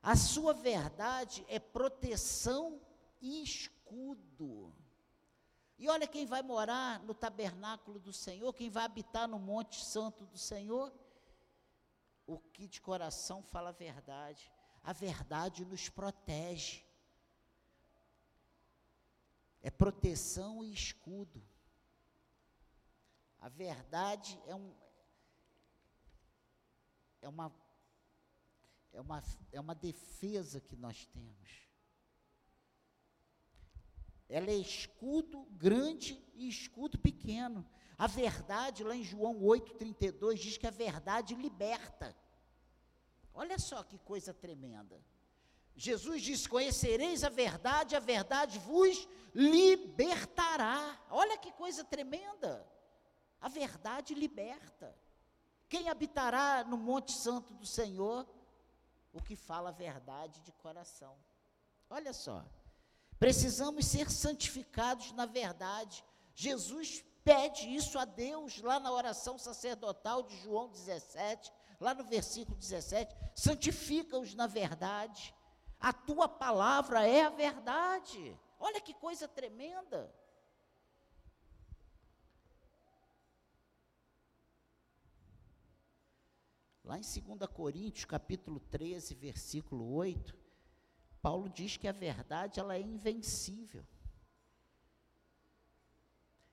A 0.01 0.15
sua 0.15 0.53
verdade 0.53 1.45
é 1.47 1.59
proteção 1.59 2.79
e 3.21 3.43
escudo. 3.43 4.64
E 5.77 5.89
olha 5.89 6.07
quem 6.07 6.25
vai 6.25 6.41
morar 6.41 6.99
no 7.03 7.13
tabernáculo 7.13 7.99
do 7.99 8.13
Senhor, 8.13 8.53
quem 8.53 8.69
vai 8.69 8.85
habitar 8.85 9.27
no 9.27 9.37
Monte 9.37 9.83
Santo 9.83 10.25
do 10.25 10.37
Senhor. 10.37 10.93
O 12.25 12.39
que 12.39 12.67
de 12.67 12.81
coração 12.81 13.43
fala 13.43 13.69
a 13.69 13.73
verdade. 13.73 14.51
A 14.83 14.93
verdade 14.93 15.65
nos 15.65 15.89
protege. 15.89 16.83
É 19.61 19.69
proteção 19.69 20.63
e 20.63 20.71
escudo. 20.71 21.43
A 23.39 23.49
verdade 23.49 24.41
é 24.47 24.55
um 24.55 24.73
é 27.21 27.27
uma 27.27 27.51
é 28.93 29.01
uma, 29.01 29.23
é 29.51 29.59
uma 29.59 29.75
defesa 29.75 30.61
que 30.61 30.75
nós 30.75 31.05
temos. 31.07 31.64
Ela 34.27 34.49
é 34.49 34.55
escudo 34.55 35.45
grande 35.51 36.21
e 36.33 36.47
escudo 36.47 36.97
pequeno. 36.97 37.65
A 37.97 38.07
verdade, 38.07 38.83
lá 38.83 38.95
em 38.95 39.03
João 39.03 39.39
8,32, 39.41 40.35
diz 40.35 40.57
que 40.57 40.67
a 40.67 40.71
verdade 40.71 41.35
liberta. 41.35 42.15
Olha 43.33 43.59
só 43.59 43.83
que 43.83 43.97
coisa 43.99 44.33
tremenda. 44.33 45.01
Jesus 45.75 46.21
diz: 46.21 46.47
Conhecereis 46.47 47.23
a 47.23 47.29
verdade, 47.29 47.95
a 47.95 47.99
verdade 47.99 48.57
vos 48.59 49.07
libertará. 49.33 50.99
Olha 51.09 51.37
que 51.37 51.51
coisa 51.51 51.83
tremenda. 51.83 52.65
A 53.41 53.49
verdade 53.49 54.13
liberta. 54.13 54.97
Quem 55.67 55.89
habitará 55.89 56.63
no 56.63 56.77
Monte 56.77 57.11
Santo 57.11 57.53
do 57.53 57.65
Senhor? 57.65 58.27
O 59.11 59.21
que 59.21 59.35
fala 59.35 59.69
a 59.69 59.73
verdade 59.73 60.41
de 60.41 60.51
coração. 60.53 61.17
Olha 61.89 62.13
só. 62.13 62.45
Precisamos 63.19 63.85
ser 63.85 64.09
santificados 64.09 65.11
na 65.13 65.25
verdade. 65.25 66.03
Jesus 66.33 67.03
pede 67.23 67.73
isso 67.73 67.97
a 67.97 68.05
Deus 68.05 68.61
lá 68.61 68.79
na 68.79 68.91
oração 68.91 69.37
sacerdotal 69.37 70.23
de 70.23 70.37
João 70.41 70.69
17, 70.69 71.51
lá 71.79 71.93
no 71.93 72.03
versículo 72.03 72.57
17: 72.57 73.15
santifica-os 73.33 74.33
na 74.35 74.47
verdade. 74.47 75.33
A 75.79 75.93
tua 75.93 76.27
palavra 76.27 77.07
é 77.07 77.23
a 77.23 77.29
verdade. 77.29 78.37
Olha 78.59 78.81
que 78.81 78.93
coisa 78.93 79.27
tremenda. 79.27 80.13
Lá 86.83 86.99
em 86.99 87.01
2 87.01 87.49
Coríntios, 87.51 88.05
capítulo 88.05 88.59
13, 88.59 89.15
versículo 89.15 89.91
8, 89.95 90.44
Paulo 91.25 91.49
diz 91.49 91.75
que 91.75 91.87
a 91.87 91.91
verdade 91.91 92.59
ela 92.59 92.75
é 92.75 92.79
invencível. 92.79 93.83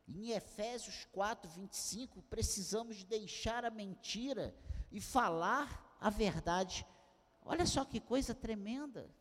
Em 0.09 0.31
Efésios 0.31 1.07
4, 1.13 1.47
25, 1.51 2.23
precisamos 2.23 3.05
deixar 3.05 3.67
a 3.67 3.71
mentira 3.71 4.57
e 4.91 4.99
falar 4.99 5.95
a 6.01 6.09
verdade. 6.09 6.87
Olha 7.45 7.67
só 7.67 7.85
que 7.85 8.01
coisa 8.01 8.35
tremenda. 8.35 9.15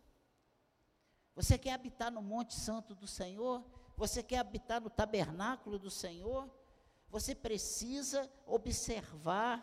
Você 1.35 1.57
quer 1.57 1.73
habitar 1.73 2.09
no 2.09 2.21
Monte 2.21 2.55
Santo 2.55 2.95
do 2.95 3.05
Senhor? 3.05 3.61
Você 3.97 4.23
quer 4.23 4.37
habitar 4.37 4.79
no 4.79 4.89
tabernáculo 4.89 5.77
do 5.77 5.91
Senhor? 5.91 6.49
Você 7.09 7.35
precisa 7.35 8.31
observar 8.45 9.61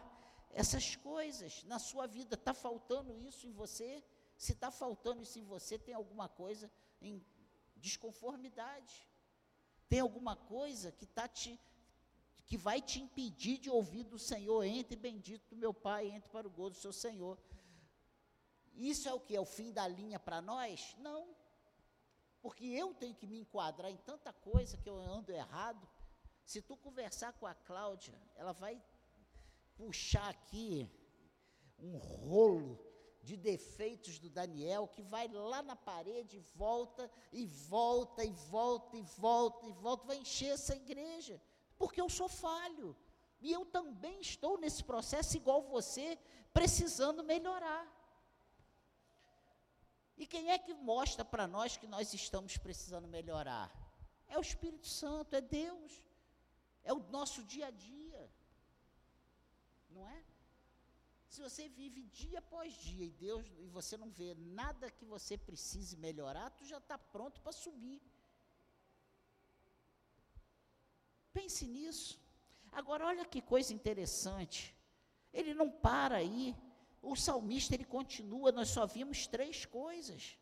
essas 0.50 0.97
coisas 0.97 1.64
na 1.64 1.78
sua 1.78 2.07
vida. 2.07 2.35
Está 2.35 2.52
faltando 2.52 3.18
isso 3.18 3.47
em 3.47 3.52
você? 3.52 4.04
Se 4.38 4.52
está 4.52 4.71
faltando 4.71 5.21
isso 5.21 5.37
em 5.38 5.45
você, 5.45 5.76
tem 5.76 5.95
alguma 5.95 6.28
coisa 6.28 6.71
em 7.02 7.21
desconformidade. 7.76 9.04
Tem 9.88 9.99
alguma 9.99 10.37
coisa 10.37 10.92
que 10.92 11.07
tá 11.07 11.26
te 11.26 11.61
que 12.47 12.57
vai 12.57 12.80
te 12.80 12.99
impedir 12.99 13.59
de 13.59 13.68
ouvir 13.68 14.04
do 14.04 14.18
Senhor, 14.18 14.64
entre 14.64 14.97
bendito 14.97 15.50
do 15.50 15.57
meu 15.57 15.75
Pai, 15.75 16.07
entre 16.07 16.30
para 16.30 16.47
o 16.47 16.50
gozo 16.50 16.76
do 16.76 16.80
seu 16.80 16.95
Senhor. 16.95 17.37
Isso 18.75 19.07
é 19.07 19.12
o 19.12 19.21
que? 19.21 19.37
É 19.37 19.40
o 19.40 19.45
fim 19.45 19.71
da 19.71 19.87
linha 19.87 20.18
para 20.18 20.40
nós? 20.40 20.97
Não. 20.99 21.37
Porque 22.40 22.64
eu 22.64 22.95
tenho 22.95 23.14
que 23.14 23.26
me 23.26 23.38
enquadrar 23.38 23.90
em 23.90 23.99
tanta 23.99 24.33
coisa 24.33 24.78
que 24.78 24.88
eu 24.88 24.97
ando 24.99 25.30
errado. 25.30 25.87
Se 26.42 26.62
tu 26.62 26.75
conversar 26.75 27.35
com 27.35 27.47
a 27.47 27.54
Cláudia, 27.54 28.18
ela 28.35 28.52
vai 28.52 28.83
puxar 29.76 30.30
aqui 30.30 30.90
um 31.78 31.99
rolo 31.99 32.88
de 33.28 33.37
defeitos 33.37 34.14
do 34.23 34.30
Daniel, 34.38 34.88
que 34.94 35.02
vai 35.14 35.26
lá 35.28 35.61
na 35.70 35.76
parede, 35.76 36.38
volta 36.62 37.04
e 37.40 37.44
volta 37.75 38.25
e 38.25 38.32
volta 38.56 38.97
e 38.97 39.02
volta 39.26 39.66
e 39.66 39.73
volta, 39.73 40.06
vai 40.11 40.18
encher 40.25 40.52
essa 40.58 40.75
igreja, 40.85 41.35
porque 41.80 42.00
eu 42.00 42.08
sou 42.18 42.28
falho, 42.47 42.88
E 43.40 43.52
eu 43.56 43.64
também 43.76 44.16
estou 44.28 44.52
nesse 44.62 44.82
processo 44.90 45.37
igual 45.40 45.61
você, 45.75 46.06
precisando 46.52 47.23
melhorar. 47.32 47.85
E 50.16 50.26
quem 50.32 50.50
é 50.54 50.58
que 50.58 50.75
mostra 50.92 51.25
para 51.32 51.47
nós 51.56 51.76
que 51.76 51.87
nós 51.87 52.12
estamos 52.23 52.56
precisando 52.66 53.06
melhorar? 53.06 53.68
É 54.26 54.37
o 54.37 54.47
Espírito 54.49 54.88
Santo, 54.88 55.37
é 55.40 55.40
Deus. 55.40 55.92
É 56.82 56.92
o 56.92 56.99
nosso 57.16 57.40
dia 57.52 57.66
a 57.68 57.70
dia. 57.70 58.23
Não 59.94 60.04
é? 60.14 60.18
Se 61.28 61.42
você 61.42 61.68
vive 61.68 62.02
dia 62.20 62.38
após 62.38 62.73
dia 62.73 63.04
e 63.04 63.11
Deus 63.11 63.44
e 63.58 63.68
você 63.68 63.97
não 63.97 64.11
vê 64.11 64.35
nada 64.35 64.90
que 64.90 65.04
você 65.04 65.37
precise 65.37 65.97
melhorar, 65.97 66.50
tu 66.50 66.64
já 66.64 66.78
está 66.78 66.97
pronto 66.97 67.40
para 67.42 67.52
subir. 67.52 68.00
Pense 71.32 71.66
nisso. 71.66 72.18
Agora 72.73 73.06
olha 73.06 73.25
que 73.25 73.42
coisa 73.42 73.73
interessante. 73.75 74.75
Ele 75.32 75.52
não 75.54 75.70
para 75.70 76.16
aí. 76.16 76.56
O 77.00 77.14
salmista 77.14 77.75
ele 77.75 77.85
continua, 77.85 78.50
nós 78.50 78.70
só 78.70 78.87
vimos 78.87 79.26
três 79.26 79.64
coisas. 79.64 80.37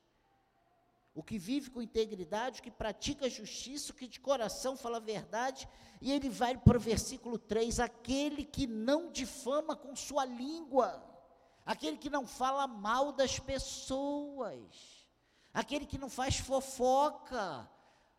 O 1.17 1.23
que 1.23 1.39
vive 1.39 1.71
com 1.71 1.81
integridade, 1.81 2.61
o 2.61 2.63
que 2.63 2.71
pratica 2.71 3.31
justiça, 3.31 3.91
o 3.91 3.95
que 3.95 4.07
de 4.07 4.21
coração 4.21 4.77
fala 4.77 4.99
a 4.99 5.01
verdade, 5.01 5.67
e 5.99 6.13
ele 6.13 6.29
vai 6.29 6.59
para 6.59 6.77
o 6.77 6.81
versículo 6.81 7.39
3: 7.39 7.81
aquele 7.81 8.45
que 8.45 8.67
não 8.67 9.11
difama 9.11 9.75
com 9.75 9.97
sua 9.97 10.27
língua, 10.27 11.03
aquele 11.65 11.97
que 11.97 12.11
não 12.11 12.27
fala 12.27 12.67
mal 12.67 13.13
das 13.13 13.39
pessoas, 13.39 15.09
aquele 15.55 15.87
que 15.87 15.97
não 15.97 16.11
faz 16.11 16.37
fofoca, 16.37 17.67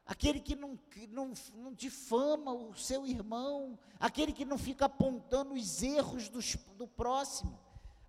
aquele 0.03 0.39
que 0.39 0.55
não, 0.55 0.75
que 0.75 1.05
não, 1.05 1.33
não 1.53 1.73
difama 1.75 2.51
o 2.51 2.73
seu 2.73 3.05
irmão, 3.05 3.77
aquele 3.99 4.33
que 4.33 4.43
não 4.43 4.57
fica 4.57 4.85
apontando 4.85 5.53
os 5.53 5.83
erros 5.83 6.29
dos, 6.29 6.55
do 6.75 6.87
próximo, 6.87 7.59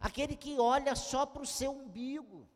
aquele 0.01 0.35
que 0.35 0.59
olha 0.59 0.97
só 0.97 1.27
para 1.27 1.43
o 1.43 1.47
seu 1.47 1.73
umbigo. 1.73 2.49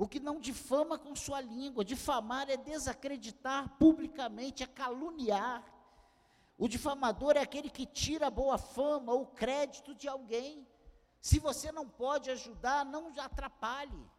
O 0.00 0.08
que 0.08 0.18
não 0.18 0.40
difama 0.40 0.98
com 0.98 1.14
sua 1.14 1.42
língua, 1.42 1.84
difamar 1.84 2.48
é 2.48 2.56
desacreditar 2.56 3.68
publicamente, 3.78 4.62
é 4.62 4.66
caluniar. 4.66 5.62
O 6.56 6.66
difamador 6.66 7.36
é 7.36 7.40
aquele 7.40 7.68
que 7.68 7.84
tira 7.84 8.28
a 8.28 8.30
boa 8.30 8.56
fama 8.56 9.12
ou 9.12 9.26
crédito 9.26 9.94
de 9.94 10.08
alguém. 10.08 10.66
Se 11.20 11.38
você 11.38 11.70
não 11.70 11.86
pode 11.86 12.30
ajudar, 12.30 12.82
não 12.82 13.12
atrapalhe. 13.20 14.10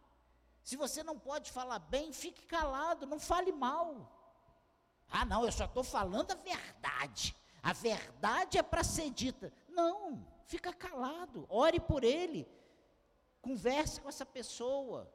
Se 0.62 0.76
você 0.76 1.02
não 1.02 1.18
pode 1.18 1.50
falar 1.50 1.80
bem, 1.80 2.12
fique 2.12 2.46
calado, 2.46 3.04
não 3.04 3.18
fale 3.18 3.50
mal. 3.50 4.08
Ah, 5.10 5.24
não, 5.24 5.44
eu 5.44 5.50
só 5.50 5.64
estou 5.64 5.82
falando 5.82 6.30
a 6.30 6.36
verdade. 6.36 7.34
A 7.60 7.72
verdade 7.72 8.56
é 8.56 8.62
para 8.62 8.84
ser 8.84 9.10
dita. 9.10 9.52
Não, 9.68 10.24
fica 10.46 10.72
calado, 10.72 11.44
ore 11.48 11.80
por 11.80 12.04
ele, 12.04 12.48
converse 13.40 14.00
com 14.00 14.08
essa 14.08 14.24
pessoa. 14.24 15.12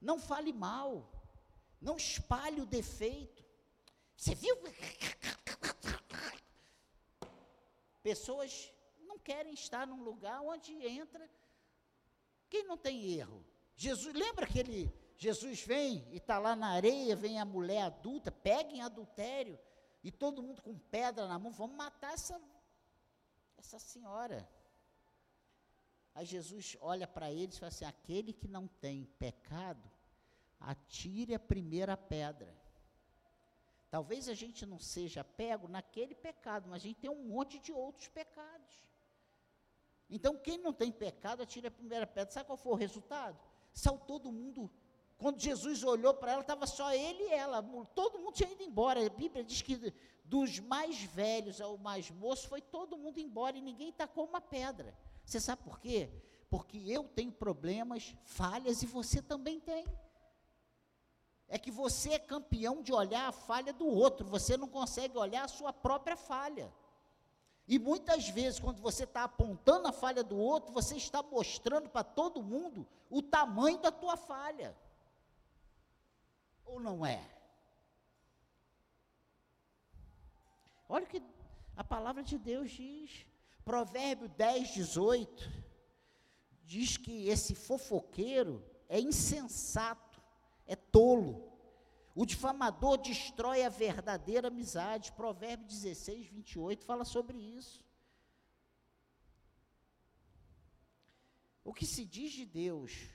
Não 0.00 0.18
fale 0.18 0.52
mal, 0.52 1.10
não 1.80 1.96
espalhe 1.96 2.60
o 2.60 2.66
defeito. 2.66 3.44
Você 4.16 4.34
viu? 4.34 4.56
Pessoas 8.02 8.72
não 9.00 9.18
querem 9.18 9.52
estar 9.52 9.86
num 9.86 10.02
lugar 10.02 10.40
onde 10.40 10.72
entra 10.86 11.28
quem 12.48 12.64
não 12.64 12.76
tem 12.76 13.12
erro. 13.12 13.44
Jesus, 13.76 14.14
lembra 14.14 14.46
que 14.46 14.58
ele, 14.58 14.92
Jesus 15.16 15.62
vem 15.62 16.06
e 16.10 16.16
está 16.16 16.38
lá 16.38 16.56
na 16.56 16.70
areia, 16.70 17.14
vem 17.14 17.38
a 17.38 17.44
mulher 17.44 17.82
adulta, 17.82 18.32
pega 18.32 18.72
em 18.72 18.82
adultério, 18.82 19.58
e 20.02 20.10
todo 20.10 20.42
mundo 20.42 20.60
com 20.60 20.76
pedra 20.78 21.28
na 21.28 21.38
mão, 21.38 21.52
vamos 21.52 21.76
matar 21.76 22.12
essa, 22.12 22.40
essa 23.56 23.78
senhora. 23.78 24.48
Aí 26.20 26.26
Jesus 26.26 26.76
olha 26.82 27.06
para 27.06 27.32
eles 27.32 27.56
e 27.56 27.60
fala 27.60 27.68
assim: 27.68 27.86
aquele 27.86 28.34
que 28.34 28.46
não 28.46 28.66
tem 28.66 29.06
pecado, 29.18 29.90
atire 30.60 31.34
a 31.34 31.38
primeira 31.38 31.96
pedra. 31.96 32.54
Talvez 33.90 34.28
a 34.28 34.34
gente 34.34 34.66
não 34.66 34.78
seja 34.78 35.24
pego 35.24 35.66
naquele 35.66 36.14
pecado, 36.14 36.68
mas 36.68 36.82
a 36.82 36.86
gente 36.88 37.00
tem 37.00 37.08
um 37.08 37.24
monte 37.24 37.58
de 37.58 37.72
outros 37.72 38.06
pecados. 38.08 38.84
Então, 40.10 40.36
quem 40.36 40.58
não 40.58 40.74
tem 40.74 40.92
pecado, 40.92 41.42
atire 41.42 41.68
a 41.68 41.70
primeira 41.70 42.06
pedra. 42.06 42.30
Sabe 42.30 42.48
qual 42.48 42.58
foi 42.58 42.72
o 42.72 42.76
resultado? 42.76 43.40
Saiu 43.72 43.96
todo 43.96 44.30
mundo. 44.30 44.70
Quando 45.16 45.40
Jesus 45.40 45.82
olhou 45.82 46.12
para 46.12 46.32
ela, 46.32 46.42
estava 46.42 46.66
só 46.66 46.92
ele 46.92 47.22
e 47.22 47.32
ela. 47.32 47.62
Todo 47.94 48.18
mundo 48.18 48.34
tinha 48.34 48.52
ido 48.52 48.62
embora. 48.62 49.06
A 49.06 49.08
Bíblia 49.08 49.42
diz 49.42 49.62
que 49.62 49.90
dos 50.22 50.58
mais 50.58 51.02
velhos 51.02 51.62
ao 51.62 51.78
mais 51.78 52.10
moço, 52.10 52.46
foi 52.46 52.60
todo 52.60 52.98
mundo 52.98 53.18
embora 53.18 53.56
e 53.56 53.62
ninguém 53.62 53.90
tacou 53.90 54.26
uma 54.26 54.42
pedra. 54.42 54.94
Você 55.30 55.38
sabe 55.38 55.62
por 55.62 55.78
quê? 55.78 56.10
Porque 56.48 56.76
eu 56.76 57.04
tenho 57.04 57.30
problemas, 57.30 58.16
falhas 58.24 58.82
e 58.82 58.86
você 58.86 59.22
também 59.22 59.60
tem. 59.60 59.86
É 61.46 61.56
que 61.56 61.70
você 61.70 62.14
é 62.14 62.18
campeão 62.18 62.82
de 62.82 62.92
olhar 62.92 63.28
a 63.28 63.32
falha 63.32 63.72
do 63.72 63.86
outro, 63.86 64.26
você 64.26 64.56
não 64.56 64.66
consegue 64.66 65.16
olhar 65.16 65.44
a 65.44 65.48
sua 65.48 65.72
própria 65.72 66.16
falha. 66.16 66.72
E 67.68 67.78
muitas 67.78 68.28
vezes, 68.28 68.58
quando 68.58 68.80
você 68.82 69.04
está 69.04 69.22
apontando 69.22 69.86
a 69.86 69.92
falha 69.92 70.24
do 70.24 70.36
outro, 70.36 70.72
você 70.72 70.96
está 70.96 71.22
mostrando 71.22 71.88
para 71.88 72.02
todo 72.02 72.42
mundo 72.42 72.84
o 73.08 73.22
tamanho 73.22 73.78
da 73.78 73.92
tua 73.92 74.16
falha. 74.16 74.76
Ou 76.64 76.80
não 76.80 77.06
é? 77.06 77.24
Olha 80.88 81.04
o 81.04 81.08
que 81.08 81.22
a 81.76 81.84
palavra 81.84 82.24
de 82.24 82.36
Deus 82.36 82.72
diz. 82.72 83.29
Provérbio 83.70 84.28
10, 84.30 84.74
18. 84.74 85.48
Diz 86.64 86.96
que 86.96 87.28
esse 87.28 87.54
fofoqueiro 87.54 88.68
é 88.88 88.98
insensato, 88.98 90.20
é 90.66 90.74
tolo. 90.74 91.48
O 92.12 92.26
difamador 92.26 92.98
destrói 92.98 93.62
a 93.62 93.68
verdadeira 93.68 94.48
amizade. 94.48 95.12
Provérbio 95.12 95.68
16, 95.68 96.26
28 96.26 96.84
fala 96.84 97.04
sobre 97.04 97.38
isso. 97.38 97.86
O 101.62 101.72
que 101.72 101.86
se 101.86 102.04
diz 102.04 102.32
de 102.32 102.44
Deus? 102.44 103.08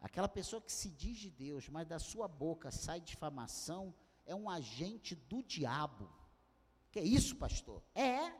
Aquela 0.00 0.28
pessoa 0.28 0.62
que 0.62 0.70
se 0.70 0.88
diz 0.88 1.18
de 1.18 1.30
Deus, 1.32 1.68
mas 1.68 1.88
da 1.88 1.98
sua 1.98 2.28
boca 2.28 2.70
sai 2.70 3.00
difamação, 3.00 3.92
é 4.24 4.36
um 4.36 4.48
agente 4.48 5.16
do 5.16 5.42
diabo. 5.42 6.22
Que 6.94 7.00
é 7.00 7.02
isso, 7.02 7.34
pastor? 7.34 7.82
É. 7.92 8.32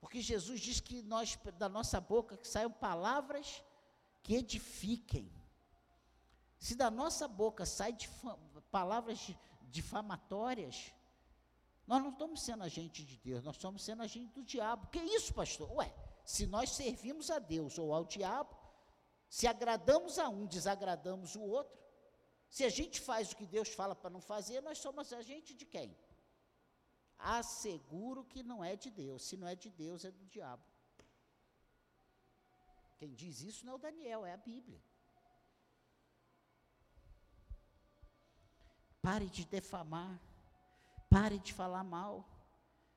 Porque 0.00 0.22
Jesus 0.22 0.58
diz 0.62 0.80
que 0.80 1.02
nós, 1.02 1.38
da 1.58 1.68
nossa 1.68 2.00
boca, 2.00 2.38
que 2.38 2.48
saiam 2.48 2.72
palavras 2.72 3.62
que 4.22 4.34
edifiquem. 4.36 5.30
Se 6.56 6.74
da 6.74 6.90
nossa 6.90 7.28
boca 7.28 7.66
saem 7.66 7.98
palavras 8.70 9.30
difamatórias, 9.64 10.90
nós 11.86 12.02
não 12.02 12.12
estamos 12.12 12.40
sendo 12.40 12.64
agente 12.64 13.04
de 13.04 13.18
Deus, 13.18 13.44
nós 13.44 13.56
estamos 13.56 13.82
sendo 13.82 14.02
agente 14.02 14.32
do 14.32 14.42
diabo. 14.42 14.86
Que 14.86 15.00
isso, 15.00 15.34
pastor? 15.34 15.70
Ué, 15.72 15.94
se 16.24 16.46
nós 16.46 16.70
servimos 16.70 17.30
a 17.30 17.38
Deus 17.38 17.78
ou 17.78 17.92
ao 17.92 18.06
diabo, 18.06 18.56
se 19.28 19.46
agradamos 19.46 20.18
a 20.18 20.30
um, 20.30 20.46
desagradamos 20.46 21.36
o 21.36 21.42
outro, 21.42 21.78
se 22.48 22.64
a 22.64 22.70
gente 22.70 23.02
faz 23.02 23.32
o 23.32 23.36
que 23.36 23.44
Deus 23.44 23.68
fala 23.68 23.94
para 23.94 24.08
não 24.08 24.22
fazer, 24.22 24.62
nós 24.62 24.78
somos 24.78 25.12
agente 25.12 25.52
de 25.52 25.66
quem? 25.66 25.94
Asseguro 27.22 28.24
que 28.24 28.42
não 28.42 28.64
é 28.64 28.76
de 28.76 28.90
Deus. 28.90 29.22
Se 29.22 29.36
não 29.36 29.46
é 29.46 29.54
de 29.54 29.70
Deus, 29.70 30.04
é 30.04 30.10
do 30.10 30.24
diabo. 30.26 30.64
Quem 32.98 33.14
diz 33.14 33.40
isso 33.42 33.64
não 33.64 33.74
é 33.74 33.76
o 33.76 33.78
Daniel, 33.78 34.26
é 34.26 34.32
a 34.32 34.36
Bíblia. 34.36 34.82
Pare 39.00 39.28
de 39.28 39.44
defamar. 39.46 40.20
Pare 41.08 41.38
de 41.38 41.52
falar 41.52 41.82
mal. 41.82 42.28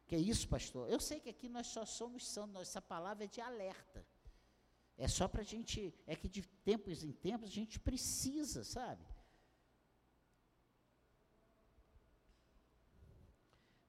Que 0.05 0.15
é 0.15 0.19
isso, 0.19 0.47
pastor? 0.47 0.89
Eu 0.89 0.99
sei 0.99 1.19
que 1.19 1.29
aqui 1.29 1.47
nós 1.47 1.67
só 1.67 1.85
somos 1.85 2.27
santos, 2.27 2.61
essa 2.61 2.81
palavra 2.81 3.23
é 3.23 3.27
de 3.27 3.41
alerta. 3.41 4.05
É 4.97 5.07
só 5.07 5.27
para 5.27 5.41
a 5.41 5.45
gente, 5.45 5.93
é 6.05 6.15
que 6.15 6.29
de 6.29 6.41
tempos 6.41 7.03
em 7.03 7.11
tempos 7.11 7.49
a 7.49 7.51
gente 7.51 7.79
precisa, 7.79 8.63
sabe? 8.63 9.03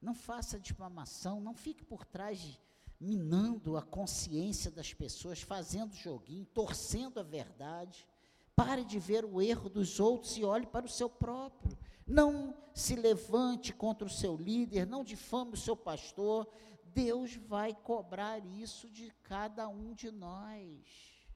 Não 0.05 0.15
faça 0.15 0.61
difamação, 0.61 1.41
não 1.41 1.55
fique 1.55 1.83
por 1.83 2.05
trás 2.05 2.39
de, 2.39 2.61
minando 3.01 3.75
a 3.79 3.83
consciência 3.83 4.71
das 4.71 4.93
pessoas, 4.93 5.41
fazendo 5.41 5.95
joguinho, 5.95 6.45
torcendo 6.45 7.19
a 7.21 7.23
verdade. 7.23 8.07
Pare 8.55 8.85
de 8.85 8.99
ver 8.99 9.25
o 9.25 9.41
erro 9.41 9.71
dos 9.71 9.99
outros 9.99 10.37
e 10.37 10.45
olhe 10.45 10.67
para 10.67 10.85
o 10.85 10.91
seu 10.91 11.09
próprio. 11.09 11.75
Não 12.07 12.55
se 12.75 12.95
levante 12.95 13.73
contra 13.73 14.07
o 14.07 14.11
seu 14.11 14.37
líder, 14.37 14.87
não 14.87 15.03
difame 15.03 15.55
o 15.55 15.57
seu 15.57 15.75
pastor. 15.75 16.47
Deus 16.93 17.37
vai 17.37 17.73
cobrar 17.75 18.45
isso 18.45 18.91
de 18.91 19.11
cada 19.23 19.67
um 19.71 19.95
de 19.95 20.11
nós. 20.11 21.27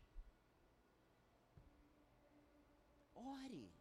Ore. 3.14 3.72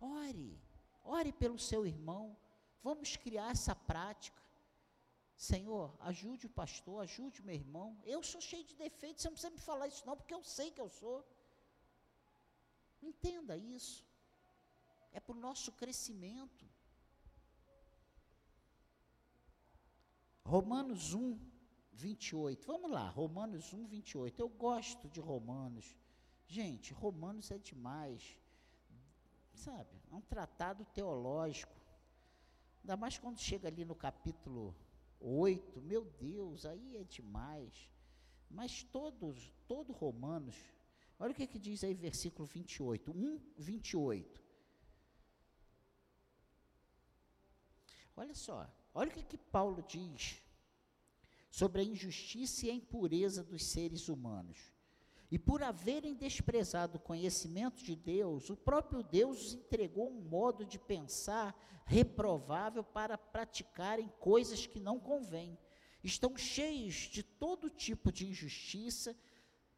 Ore, 0.00 0.60
ore 1.04 1.32
pelo 1.32 1.60
seu 1.60 1.86
irmão. 1.86 2.36
Vamos 2.82 3.16
criar 3.16 3.50
essa 3.50 3.74
prática. 3.74 4.42
Senhor, 5.36 5.96
ajude 6.00 6.46
o 6.46 6.50
pastor, 6.50 7.02
ajude 7.02 7.40
o 7.40 7.44
meu 7.44 7.54
irmão. 7.54 8.00
Eu 8.04 8.22
sou 8.22 8.40
cheio 8.40 8.64
de 8.64 8.74
defeitos, 8.74 9.22
você 9.22 9.28
não 9.28 9.34
precisa 9.34 9.52
me 9.52 9.60
falar 9.60 9.86
isso 9.86 10.06
não, 10.06 10.16
porque 10.16 10.34
eu 10.34 10.42
sei 10.42 10.70
que 10.70 10.80
eu 10.80 10.88
sou. 10.88 11.24
Entenda 13.00 13.56
isso. 13.56 14.04
É 15.12 15.20
para 15.20 15.36
o 15.36 15.40
nosso 15.40 15.70
crescimento. 15.72 16.66
Romanos 20.44 21.14
1, 21.14 21.38
28. 21.92 22.66
Vamos 22.66 22.90
lá, 22.90 23.08
Romanos 23.08 23.72
1, 23.72 23.86
28. 23.86 24.40
Eu 24.40 24.48
gosto 24.48 25.08
de 25.08 25.20
Romanos. 25.20 25.96
Gente, 26.46 26.92
Romanos 26.92 27.50
é 27.50 27.58
demais. 27.58 28.38
Sabe? 29.54 30.02
É 30.10 30.14
um 30.14 30.20
tratado 30.22 30.84
teológico. 30.86 31.77
Ainda 32.88 32.96
mais 32.96 33.18
quando 33.18 33.38
chega 33.38 33.68
ali 33.68 33.84
no 33.84 33.94
capítulo 33.94 34.74
8, 35.20 35.78
meu 35.82 36.06
Deus, 36.18 36.64
aí 36.64 36.96
é 36.96 37.04
demais. 37.04 37.90
Mas 38.48 38.82
todos, 38.82 39.52
todo 39.66 39.92
Romanos, 39.92 40.56
olha 41.18 41.32
o 41.32 41.34
que, 41.34 41.46
que 41.46 41.58
diz 41.58 41.84
aí 41.84 41.92
versículo 41.92 42.46
28, 42.46 43.10
1, 43.10 43.40
28. 43.58 44.42
Olha 48.16 48.34
só, 48.34 48.66
olha 48.94 49.10
o 49.10 49.12
que, 49.12 49.22
que 49.22 49.36
Paulo 49.36 49.84
diz 49.86 50.42
sobre 51.50 51.82
a 51.82 51.84
injustiça 51.84 52.64
e 52.64 52.70
a 52.70 52.74
impureza 52.74 53.44
dos 53.44 53.66
seres 53.66 54.08
humanos. 54.08 54.56
E 55.30 55.38
por 55.38 55.62
haverem 55.62 56.14
desprezado 56.14 56.96
o 56.96 57.00
conhecimento 57.00 57.84
de 57.84 57.94
Deus, 57.94 58.48
o 58.48 58.56
próprio 58.56 59.02
Deus 59.02 59.46
os 59.46 59.54
entregou 59.54 60.10
um 60.10 60.22
modo 60.22 60.64
de 60.64 60.78
pensar 60.78 61.54
reprovável 61.84 62.82
para 62.82 63.18
praticarem 63.18 64.10
coisas 64.18 64.66
que 64.66 64.80
não 64.80 64.98
convêm. 64.98 65.58
Estão 66.02 66.34
cheios 66.36 66.94
de 66.94 67.22
todo 67.22 67.68
tipo 67.68 68.10
de 68.10 68.26
injustiça, 68.26 69.14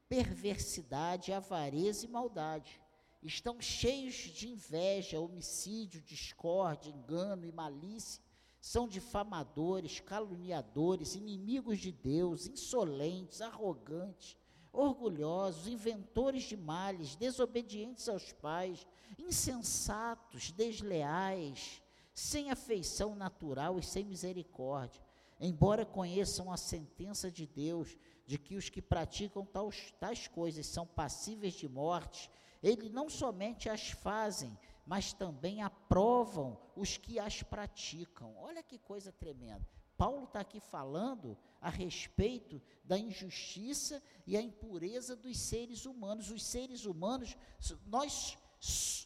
perversidade, 0.09 1.33
avareza 1.33 2.07
e 2.07 2.09
maldade. 2.09 2.81
Estão 3.21 3.61
cheios 3.61 4.15
de 4.15 4.49
inveja, 4.49 5.19
homicídio, 5.19 6.01
discórdia, 6.01 6.91
engano 6.91 7.45
e 7.45 7.51
malícia. 7.51 8.23
São 8.61 8.87
difamadores, 8.87 9.99
caluniadores, 9.99 11.17
inimigos 11.17 11.81
de 11.81 11.91
Deus, 11.91 12.47
insolentes, 12.47 13.41
arrogantes 13.41 14.37
orgulhosos, 14.73 15.67
inventores 15.67 16.45
de 16.45 16.57
males, 16.57 17.17
desobedientes 17.17 18.09
aos 18.09 18.33
pais, 18.33 18.87
insensatos, 19.19 20.51
desleais, 20.53 21.83
sem 22.15 22.51
afeição 22.51 23.15
natural 23.15 23.79
e 23.79 23.83
sem 23.83 24.05
misericórdia. 24.05 25.03
Embora 25.41 25.87
conheçam 25.87 26.53
a 26.53 26.57
sentença 26.57 27.31
de 27.31 27.47
Deus 27.47 27.97
de 28.27 28.39
que 28.39 28.57
os 28.57 28.69
que 28.69 28.83
praticam 28.83 29.45
tais, 29.45 29.93
tais 29.99 30.29
coisas 30.29 30.67
são 30.67 30.87
passíveis 30.87 31.55
de 31.55 31.69
morte, 31.69 32.31
eles 32.63 32.91
não 32.91 33.09
somente 33.09 33.69
as 33.69 33.91
fazem, 33.91 34.57
mas 34.87 35.13
também 35.13 35.63
aprovam 35.63 36.61
os 36.77 36.97
que 36.97 37.19
as 37.19 37.43
praticam. 37.43 38.37
Olha 38.37 38.63
que 38.63 38.79
coisa 38.79 39.11
tremenda. 39.11 39.80
Paulo 40.01 40.25
está 40.25 40.41
aqui 40.41 40.61
falando 40.61 41.37
a 41.61 41.69
respeito 41.69 42.59
da 42.83 42.97
injustiça 42.97 44.03
e 44.27 44.35
a 44.35 44.41
impureza 44.41 45.15
dos 45.15 45.39
seres 45.39 45.85
humanos. 45.85 46.31
Os 46.31 46.43
seres 46.43 46.87
humanos, 46.87 47.37
nós 47.85 48.39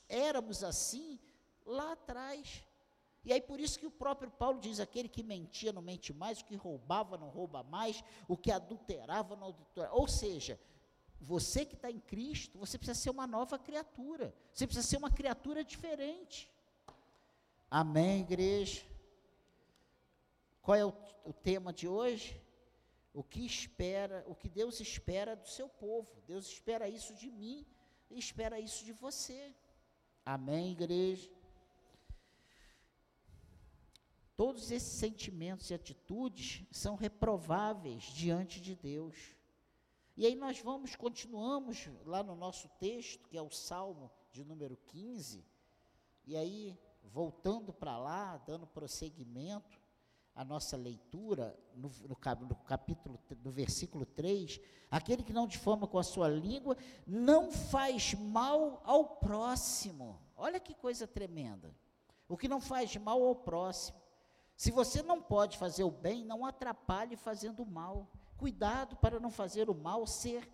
éramos 0.09 0.63
assim 0.63 1.19
lá 1.67 1.95
atrás. 1.95 2.65
E 3.25 3.33
aí 3.33 3.41
por 3.41 3.59
isso 3.59 3.77
que 3.77 3.87
o 3.87 3.91
próprio 3.91 4.31
Paulo 4.31 4.61
diz: 4.61 4.79
aquele 4.79 5.09
que 5.09 5.25
mentia 5.25 5.73
não 5.73 5.83
mente 5.83 6.13
mais, 6.13 6.39
o 6.39 6.45
que 6.45 6.55
roubava 6.55 7.19
não 7.19 7.29
rouba 7.29 7.65
mais, 7.65 8.01
o 8.29 8.37
que 8.37 8.53
adulterava 8.53 9.35
não 9.35 9.49
adultera. 9.49 9.93
Ou 9.93 10.07
seja, 10.07 10.61
você 11.21 11.65
que 11.65 11.75
está 11.75 11.91
em 11.91 11.99
Cristo, 11.99 12.57
você 12.57 12.79
precisa 12.79 13.01
ser 13.01 13.11
uma 13.11 13.27
nova 13.27 13.59
criatura. 13.59 14.33
Você 14.53 14.65
precisa 14.65 14.87
ser 14.87 14.99
uma 14.99 15.11
criatura 15.11 15.65
diferente. 15.65 16.49
Amém, 17.69 18.21
igreja? 18.21 18.94
Qual 20.65 20.75
é 20.75 20.85
o, 20.85 20.95
o 21.27 21.33
tema 21.35 21.75
de 21.75 21.87
hoje? 21.87 22.43
O 23.13 23.23
que 23.23 23.45
espera, 23.45 24.25
o 24.27 24.35
que 24.35 24.49
Deus 24.49 24.81
espera 24.81 25.37
do 25.37 25.47
seu 25.47 25.69
povo. 25.69 26.23
Deus 26.27 26.47
espera 26.47 26.89
isso 26.89 27.15
de 27.15 27.31
mim 27.31 27.67
e 28.11 28.19
espera 28.19 28.59
isso 28.59 28.83
de 28.83 28.93
você. 28.95 29.55
Amém, 30.25 30.73
igreja? 30.73 31.31
Todos 34.35 34.71
esses 34.71 34.99
sentimentos 34.99 35.69
e 35.69 35.75
atitudes 35.75 36.67
são 36.73 36.97
reprováveis 36.97 38.05
diante 38.05 38.59
de 38.59 38.75
Deus. 38.75 39.37
E 40.17 40.25
aí 40.25 40.35
nós 40.35 40.61
vamos, 40.61 40.97
continuamos 40.97 41.91
lá 42.07 42.23
no 42.23 42.35
nosso 42.35 42.71
texto, 42.81 43.29
que 43.29 43.37
é 43.37 43.43
o 43.43 43.51
Salmo 43.51 44.11
de 44.33 44.43
número 44.43 44.79
15, 44.87 45.45
e 46.27 46.37
aí, 46.37 46.77
voltando 47.03 47.71
para 47.71 47.99
lá, 47.99 48.39
dando 48.39 48.67
prosseguimento, 48.67 49.84
a 50.35 50.45
nossa 50.45 50.77
leitura, 50.77 51.57
no, 51.75 51.89
no, 52.09 52.47
no, 52.49 52.57
capítulo, 52.57 53.21
no 53.43 53.51
versículo 53.53 54.05
3, 54.05 54.61
aquele 54.91 55.23
que 55.23 55.33
não 55.33 55.47
difama 55.47 55.87
com 55.87 55.99
a 55.99 56.03
sua 56.03 56.29
língua, 56.29 56.77
não 57.07 57.53
faz 57.53 58.15
mal 58.15 58.83
ao 58.85 59.05
próximo. 59.17 60.21
Olha 60.37 60.59
que 60.59 60.75
coisa 60.75 61.07
tremenda. 61.07 61.75
O 62.29 62.37
que 62.37 62.49
não 62.49 62.61
faz 62.61 62.97
mal 62.97 63.23
ao 63.23 63.37
próximo. 63.37 63.99
Se 64.57 64.71
você 64.71 65.03
não 65.03 65.23
pode 65.23 65.59
fazer 65.59 65.85
o 65.85 65.91
bem, 65.91 66.25
não 66.25 66.45
atrapalhe 66.45 67.17
fazendo 67.17 67.63
o 67.63 67.67
mal. 67.67 68.11
Cuidado 68.37 68.97
para 68.97 69.21
não 69.21 69.31
fazer 69.31 69.71
o 69.71 69.75
mal 69.75 70.07
ser 70.07 70.49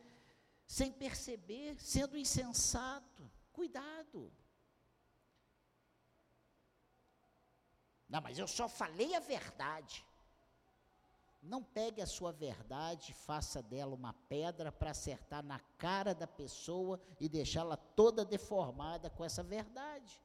sem 0.67 0.93
perceber, 0.93 1.77
sendo 1.81 2.17
insensato. 2.17 3.31
Cuidado. 3.53 4.33
Não, 8.11 8.21
mas 8.21 8.39
eu 8.39 8.49
só 8.49 8.69
falei 8.69 9.15
a 9.15 9.21
verdade. 9.21 10.05
Não 11.41 11.63
pegue 11.63 12.03
a 12.03 12.07
sua 12.07 12.33
verdade, 12.33 13.15
faça 13.15 13.63
dela 13.63 13.95
uma 13.95 14.13
pedra 14.29 14.71
para 14.71 14.91
acertar 14.91 15.43
na 15.43 15.61
cara 15.79 16.13
da 16.13 16.27
pessoa 16.27 17.01
e 17.19 17.29
deixá-la 17.29 17.77
toda 17.77 18.25
deformada 18.25 19.09
com 19.09 19.25
essa 19.25 19.43
verdade. 19.43 20.21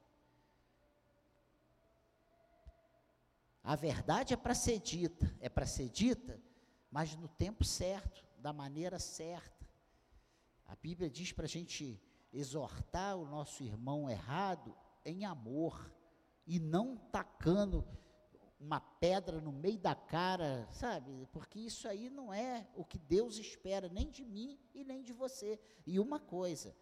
A 3.64 3.76
verdade 3.76 4.34
é 4.34 4.38
para 4.38 4.56
ser 4.56 4.80
dita, 4.80 5.34
é 5.40 5.48
para 5.48 5.66
ser 5.66 5.90
dita, 5.90 6.42
mas 6.92 7.16
no 7.16 7.28
tempo 7.28 7.64
certo, 7.64 8.26
da 8.40 8.52
maneira 8.52 9.00
certa. 9.00 9.66
A 10.66 10.76
Bíblia 10.76 11.10
diz 11.10 11.32
para 11.32 11.46
a 11.46 11.48
gente 11.48 12.02
exortar 12.34 13.16
o 13.16 13.26
nosso 13.26 13.64
irmão 13.64 14.10
errado 14.10 14.76
em 15.06 15.24
amor 15.24 15.92
e 16.46 16.60
não 16.60 16.98
tacando 17.12 17.86
uma 18.60 18.80
pedra 18.80 19.40
no 19.42 19.52
meio 19.52 19.78
da 19.78 19.94
cara, 19.94 20.68
sabe? 20.72 21.28
Porque 21.32 21.60
isso 21.60 21.88
aí 21.88 22.10
não 22.10 22.34
é 22.34 22.68
o 22.76 22.84
que 22.84 22.98
Deus 22.98 23.38
espera, 23.38 23.90
nem 23.90 24.10
de 24.10 24.24
mim 24.24 24.60
e 24.74 24.84
nem 24.84 25.04
de 25.04 25.14
você. 25.14 25.60
E 25.86 26.00
uma 26.00 26.20
coisa, 26.20 26.76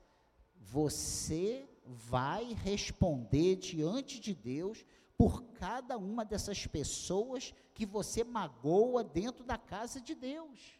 você 0.55 1.67
vai 1.85 2.53
responder 2.53 3.57
diante 3.57 4.19
de 4.19 4.33
Deus 4.33 4.85
por 5.17 5.43
cada 5.53 5.97
uma 5.97 6.23
dessas 6.23 6.65
pessoas 6.65 7.53
que 7.73 7.85
você 7.85 8.23
magoa 8.23 9.03
dentro 9.03 9.43
da 9.43 9.57
casa 9.57 9.99
de 9.99 10.15
Deus. 10.15 10.79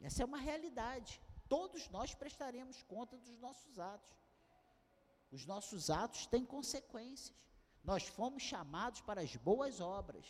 Essa 0.00 0.22
é 0.22 0.26
uma 0.26 0.38
realidade. 0.38 1.20
Todos 1.48 1.88
nós 1.90 2.14
prestaremos 2.14 2.82
conta 2.82 3.16
dos 3.16 3.38
nossos 3.38 3.78
atos. 3.78 4.25
Os 5.36 5.44
nossos 5.52 5.90
atos 6.02 6.22
têm 6.32 6.44
consequências. 6.56 7.36
Nós 7.90 8.04
fomos 8.18 8.42
chamados 8.42 9.00
para 9.08 9.20
as 9.26 9.32
boas 9.48 9.74
obras. 9.80 10.26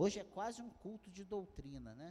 Hoje 0.00 0.16
é 0.20 0.24
quase 0.36 0.58
um 0.66 0.70
culto 0.84 1.08
de 1.16 1.22
doutrina, 1.34 1.90
né? 2.02 2.10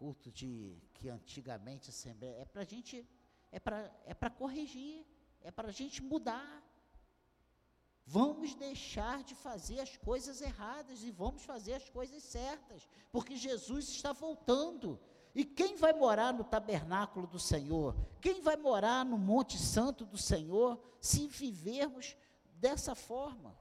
Culto 0.00 0.28
de 0.40 0.50
que 0.94 1.08
antigamente 1.08 1.90
assembleia 1.94 2.42
é 2.42 2.46
para 2.52 2.62
a 2.66 2.70
gente 2.72 2.94
é 3.56 3.60
para 3.66 3.78
é 4.12 4.14
para 4.20 4.30
corrigir, 4.42 4.96
é 5.48 5.50
para 5.56 5.68
a 5.68 5.76
gente 5.80 5.98
mudar. 6.12 6.54
Vamos 8.18 8.54
deixar 8.66 9.18
de 9.28 9.34
fazer 9.46 9.78
as 9.86 9.96
coisas 10.08 10.40
erradas 10.50 11.04
e 11.08 11.10
vamos 11.22 11.42
fazer 11.52 11.74
as 11.74 11.88
coisas 11.98 12.22
certas, 12.36 12.80
porque 13.14 13.44
Jesus 13.48 13.84
está 13.96 14.12
voltando. 14.26 14.88
E 15.34 15.44
quem 15.44 15.76
vai 15.76 15.92
morar 15.92 16.32
no 16.32 16.44
tabernáculo 16.44 17.26
do 17.26 17.40
Senhor? 17.40 17.96
Quem 18.20 18.40
vai 18.40 18.56
morar 18.56 19.04
no 19.04 19.18
Monte 19.18 19.58
Santo 19.58 20.04
do 20.04 20.16
Senhor 20.16 20.80
se 21.00 21.26
vivermos 21.26 22.16
dessa 22.54 22.94
forma? 22.94 23.58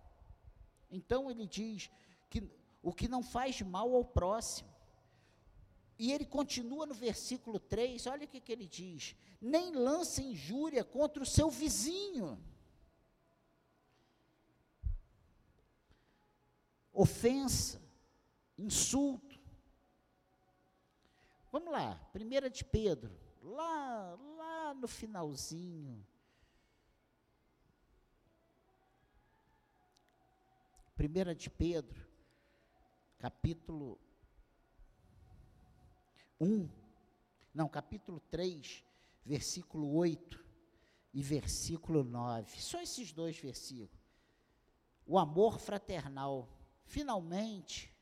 Então 0.91 1.31
ele 1.31 1.47
diz 1.47 1.89
que 2.29 2.47
o 2.83 2.93
que 2.93 3.07
não 3.07 3.23
faz 3.23 3.61
mal 3.61 3.95
ao 3.95 4.05
próximo. 4.05 4.69
E 5.97 6.11
ele 6.11 6.25
continua 6.25 6.85
no 6.85 6.93
versículo 6.93 7.59
3, 7.59 8.05
olha 8.07 8.25
o 8.25 8.27
que, 8.27 8.41
que 8.41 8.51
ele 8.51 8.67
diz: 8.67 9.15
nem 9.41 9.71
lance 9.71 10.21
injúria 10.21 10.83
contra 10.83 11.23
o 11.23 11.25
seu 11.25 11.49
vizinho. 11.49 12.39
Ofensa, 16.91 17.81
insulto. 18.57 19.32
Vamos 21.53 21.71
lá, 21.71 21.93
primeira 22.11 22.49
de 22.49 22.65
Pedro, 22.65 23.15
lá, 23.43 24.17
lá 24.37 24.73
no 24.73 24.87
finalzinho. 24.87 26.03
Primeira 30.95 31.35
de 31.35 31.51
Pedro, 31.51 32.09
capítulo 33.19 33.99
1, 36.41 36.67
não, 37.53 37.69
capítulo 37.69 38.19
3, 38.31 38.83
versículo 39.23 39.93
8 39.93 40.43
e 41.13 41.21
versículo 41.21 42.03
9. 42.03 42.59
Só 42.59 42.81
esses 42.81 43.13
dois 43.13 43.37
versículos. 43.37 44.03
O 45.05 45.19
amor 45.19 45.59
fraternal. 45.59 46.49
Finalmente, 46.83 47.92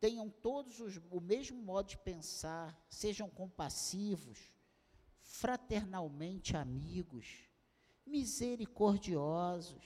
tenham 0.00 0.28
todos 0.28 0.80
os, 0.80 1.00
o 1.10 1.20
mesmo 1.20 1.62
modo 1.62 1.88
de 1.88 1.98
pensar, 1.98 2.78
sejam 2.88 3.28
compassivos, 3.28 4.38
fraternalmente 5.20 6.56
amigos, 6.56 7.26
misericordiosos, 8.06 9.84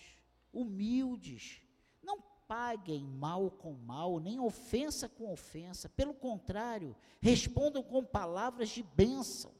humildes, 0.52 1.62
não 2.02 2.20
paguem 2.46 3.04
mal 3.06 3.50
com 3.50 3.72
mal, 3.72 4.18
nem 4.18 4.40
ofensa 4.40 5.08
com 5.08 5.32
ofensa, 5.32 5.88
pelo 5.88 6.12
contrário, 6.12 6.96
respondam 7.20 7.82
com 7.82 8.04
palavras 8.04 8.68
de 8.70 8.82
bênção. 8.82 9.54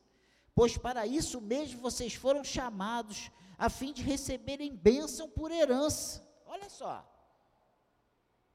Pois 0.55 0.77
para 0.77 1.07
isso 1.07 1.41
mesmo 1.41 1.81
vocês 1.81 2.15
foram 2.15 2.43
chamados, 2.43 3.31
a 3.57 3.71
fim 3.71 3.93
de 3.93 4.03
receberem 4.03 4.75
bênção 4.75 5.31
por 5.31 5.51
herança. 5.51 6.27
Olha 6.45 6.69
só, 6.69 7.07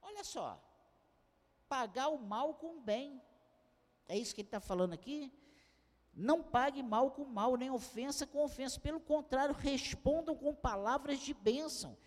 olha 0.01 0.23
só, 0.23 0.61
pagar 1.67 2.09
o 2.09 2.17
mal 2.17 2.55
com 2.55 2.77
o 2.77 2.81
bem, 2.81 3.21
é 4.07 4.17
isso 4.17 4.33
que 4.33 4.41
ele 4.41 4.47
está 4.47 4.59
falando 4.59 4.93
aqui? 4.93 5.31
Não 6.13 6.41
pague 6.41 6.81
mal 6.81 7.11
com 7.11 7.25
mal, 7.25 7.57
nem 7.57 7.69
ofensa 7.69 8.25
com 8.25 8.43
ofensa, 8.43 8.79
pelo 8.79 8.99
contrário, 8.99 9.53
respondam 9.53 10.35
com 10.35 10.55
palavras 10.55 11.19
de 11.19 11.33
bênção, 11.33 11.97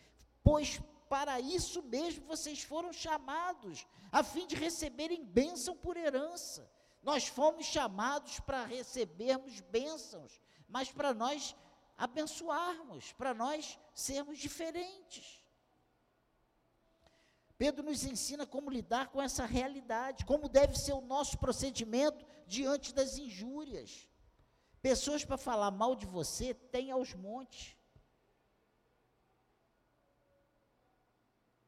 pois 0.42 0.80
para 1.08 1.40
isso 1.40 1.82
mesmo 1.82 2.26
vocês 2.26 2.62
foram 2.62 2.92
chamados, 2.92 3.86
a 4.12 4.22
fim 4.22 4.46
de 4.46 4.54
receberem 4.54 5.24
bênção 5.24 5.76
por 5.76 5.96
herança. 5.96 6.70
Nós 7.02 7.26
fomos 7.26 7.66
chamados 7.66 8.40
para 8.40 8.64
recebermos 8.64 9.60
bênçãos, 9.60 10.40
mas 10.68 10.90
para 10.90 11.14
nós 11.14 11.54
abençoarmos, 11.96 13.12
para 13.12 13.34
nós 13.34 13.78
sermos 13.94 14.38
diferentes. 14.38 15.37
Pedro 17.58 17.82
nos 17.82 18.04
ensina 18.04 18.46
como 18.46 18.70
lidar 18.70 19.08
com 19.08 19.20
essa 19.20 19.44
realidade, 19.44 20.24
como 20.24 20.48
deve 20.48 20.76
ser 20.78 20.92
o 20.92 21.00
nosso 21.00 21.36
procedimento 21.38 22.24
diante 22.46 22.94
das 22.94 23.18
injúrias. 23.18 24.08
Pessoas 24.80 25.24
para 25.24 25.36
falar 25.36 25.72
mal 25.72 25.96
de 25.96 26.06
você 26.06 26.54
tem 26.54 26.92
aos 26.92 27.14
montes. 27.14 27.76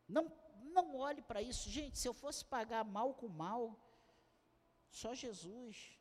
Não, 0.09 0.33
não 0.62 0.96
olhe 0.96 1.22
para 1.22 1.42
isso. 1.42 1.68
Gente, 1.68 1.98
se 1.98 2.07
eu 2.07 2.14
fosse 2.14 2.44
pagar 2.44 2.85
mal 2.85 3.14
com 3.14 3.26
mal, 3.29 3.76
só 4.88 5.12
Jesus. 5.12 5.98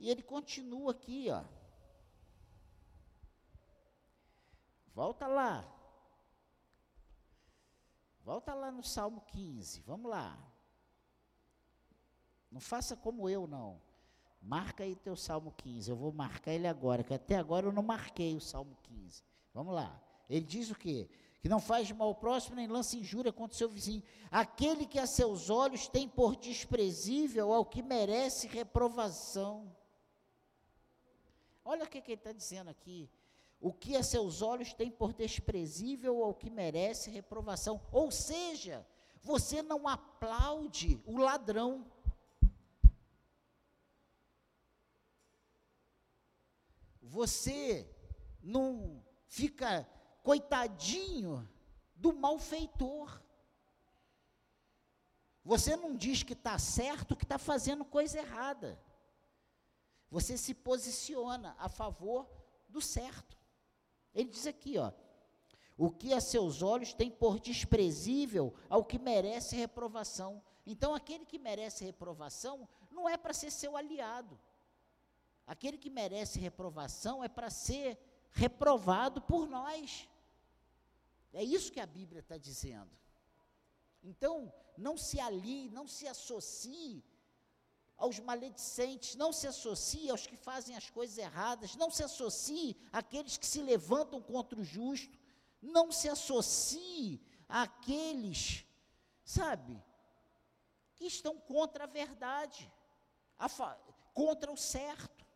E 0.00 0.10
ele 0.10 0.22
continua 0.22 0.90
aqui, 0.90 1.30
ó. 1.30 1.44
Volta 4.92 5.28
lá. 5.28 5.79
Volta 8.24 8.54
lá 8.54 8.70
no 8.70 8.82
Salmo 8.82 9.20
15. 9.28 9.80
Vamos 9.80 10.10
lá. 10.10 10.38
Não 12.50 12.60
faça 12.60 12.96
como 12.96 13.28
eu, 13.28 13.46
não. 13.46 13.80
Marca 14.40 14.84
aí 14.84 14.96
teu 14.96 15.16
Salmo 15.16 15.52
15. 15.56 15.90
Eu 15.90 15.96
vou 15.96 16.12
marcar 16.12 16.52
ele 16.52 16.66
agora, 16.66 17.04
que 17.04 17.14
até 17.14 17.36
agora 17.36 17.66
eu 17.66 17.72
não 17.72 17.82
marquei 17.82 18.34
o 18.34 18.40
Salmo 18.40 18.76
15. 18.82 19.22
Vamos 19.52 19.74
lá. 19.74 20.00
Ele 20.28 20.44
diz 20.44 20.70
o 20.70 20.74
quê? 20.74 21.08
que 21.40 21.48
não 21.48 21.58
faz 21.58 21.90
mal 21.90 22.08
ao 22.08 22.14
próximo, 22.14 22.56
nem 22.56 22.66
lança 22.66 22.96
injúria 22.96 23.32
contra 23.32 23.54
o 23.54 23.58
seu 23.58 23.68
vizinho. 23.68 24.02
Aquele 24.30 24.86
que 24.86 24.98
a 24.98 25.06
seus 25.06 25.48
olhos 25.48 25.88
tem 25.88 26.06
por 26.06 26.36
desprezível 26.36 27.52
ao 27.52 27.64
que 27.64 27.82
merece 27.82 28.46
reprovação. 28.46 29.74
Olha 31.64 31.84
o 31.84 31.88
que, 31.88 32.02
que 32.02 32.12
ele 32.12 32.20
está 32.20 32.32
dizendo 32.32 32.68
aqui. 32.68 33.08
O 33.60 33.72
que 33.72 33.94
a 33.94 34.02
seus 34.02 34.40
olhos 34.40 34.72
tem 34.72 34.90
por 34.90 35.12
desprezível 35.12 36.24
ao 36.24 36.34
que 36.34 36.48
merece 36.48 37.10
reprovação. 37.10 37.80
Ou 37.92 38.10
seja, 38.10 38.86
você 39.20 39.62
não 39.62 39.86
aplaude 39.86 41.00
o 41.04 41.18
ladrão. 41.18 41.86
Você 47.02 47.86
não 48.42 49.04
fica 49.26 49.86
coitadinho 50.22 51.46
do 51.94 52.14
malfeitor. 52.14 53.20
Você 55.44 55.76
não 55.76 55.96
diz 55.96 56.22
que 56.22 56.32
está 56.32 56.58
certo, 56.58 57.16
que 57.16 57.24
está 57.24 57.38
fazendo 57.38 57.84
coisa 57.84 58.18
errada. 58.18 58.80
Você 60.10 60.36
se 60.36 60.54
posiciona 60.54 61.54
a 61.58 61.68
favor 61.68 62.28
do 62.68 62.80
certo. 62.80 63.39
Ele 64.14 64.28
diz 64.28 64.46
aqui, 64.46 64.78
ó, 64.78 64.92
o 65.76 65.90
que 65.90 66.12
a 66.12 66.20
seus 66.20 66.62
olhos 66.62 66.92
tem 66.92 67.10
por 67.10 67.40
desprezível 67.40 68.54
ao 68.68 68.84
que 68.84 68.98
merece 68.98 69.56
reprovação. 69.56 70.42
Então, 70.66 70.94
aquele 70.94 71.24
que 71.24 71.38
merece 71.38 71.84
reprovação 71.84 72.68
não 72.90 73.08
é 73.08 73.16
para 73.16 73.32
ser 73.32 73.50
seu 73.50 73.76
aliado. 73.76 74.38
Aquele 75.46 75.78
que 75.78 75.90
merece 75.90 76.38
reprovação 76.38 77.24
é 77.24 77.28
para 77.28 77.50
ser 77.50 77.98
reprovado 78.30 79.20
por 79.22 79.48
nós. 79.48 80.08
É 81.32 81.42
isso 81.42 81.72
que 81.72 81.80
a 81.80 81.86
Bíblia 81.86 82.20
está 82.20 82.36
dizendo. 82.36 82.90
Então, 84.02 84.52
não 84.76 84.96
se 84.96 85.18
alie, 85.20 85.68
não 85.70 85.86
se 85.86 86.06
associe 86.06 87.04
aos 88.00 88.18
maledicentes, 88.18 89.14
não 89.14 89.30
se 89.30 89.46
associe 89.46 90.10
aos 90.10 90.26
que 90.26 90.34
fazem 90.34 90.74
as 90.74 90.88
coisas 90.88 91.18
erradas, 91.18 91.76
não 91.76 91.90
se 91.90 92.02
associe 92.02 92.74
àqueles 92.90 93.36
que 93.36 93.46
se 93.46 93.60
levantam 93.62 94.22
contra 94.22 94.58
o 94.58 94.64
justo, 94.64 95.18
não 95.60 95.92
se 95.92 96.08
associe 96.08 97.20
àqueles, 97.46 98.64
sabe, 99.22 99.78
que 100.96 101.04
estão 101.04 101.38
contra 101.38 101.84
a 101.84 101.86
verdade, 101.86 102.72
a 103.38 103.48
contra 104.14 104.50
o 104.50 104.56
certo. 104.56 105.26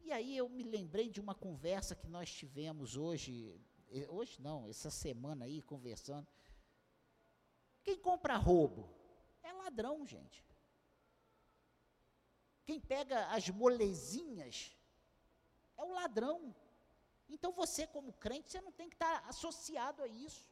E 0.00 0.10
aí 0.12 0.36
eu 0.36 0.48
me 0.48 0.64
lembrei 0.64 1.08
de 1.08 1.20
uma 1.20 1.36
conversa 1.36 1.94
que 1.94 2.08
nós 2.08 2.32
tivemos 2.32 2.96
hoje, 2.96 3.60
hoje 4.08 4.40
não, 4.40 4.68
essa 4.68 4.90
semana 4.90 5.44
aí, 5.44 5.62
conversando. 5.62 6.26
Quem 7.84 7.96
compra 7.96 8.36
roubo 8.36 9.05
ladrão, 9.66 10.06
gente. 10.06 10.44
Quem 12.64 12.80
pega 12.80 13.26
as 13.28 13.48
molezinhas 13.48 14.76
é 15.76 15.82
o 15.82 15.92
ladrão. 15.92 16.54
Então 17.28 17.52
você, 17.52 17.86
como 17.86 18.12
crente, 18.12 18.50
você 18.50 18.60
não 18.60 18.72
tem 18.72 18.88
que 18.88 18.94
estar 18.94 19.24
associado 19.28 20.02
a 20.02 20.06
isso. 20.06 20.48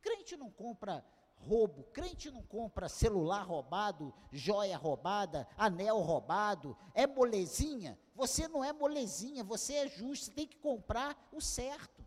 Crente 0.00 0.36
não 0.36 0.50
compra 0.50 1.04
roubo. 1.36 1.84
Crente 1.92 2.30
não 2.30 2.42
compra 2.42 2.88
celular 2.88 3.42
roubado, 3.42 4.12
joia 4.32 4.76
roubada, 4.76 5.48
anel 5.56 6.00
roubado, 6.00 6.76
é 6.94 7.06
molezinha. 7.06 7.98
Você 8.14 8.48
não 8.48 8.64
é 8.64 8.72
molezinha, 8.72 9.44
você 9.44 9.74
é 9.74 9.88
justo, 9.88 10.26
você 10.26 10.30
tem 10.32 10.46
que 10.46 10.58
comprar 10.58 11.28
o 11.32 11.40
certo. 11.40 12.04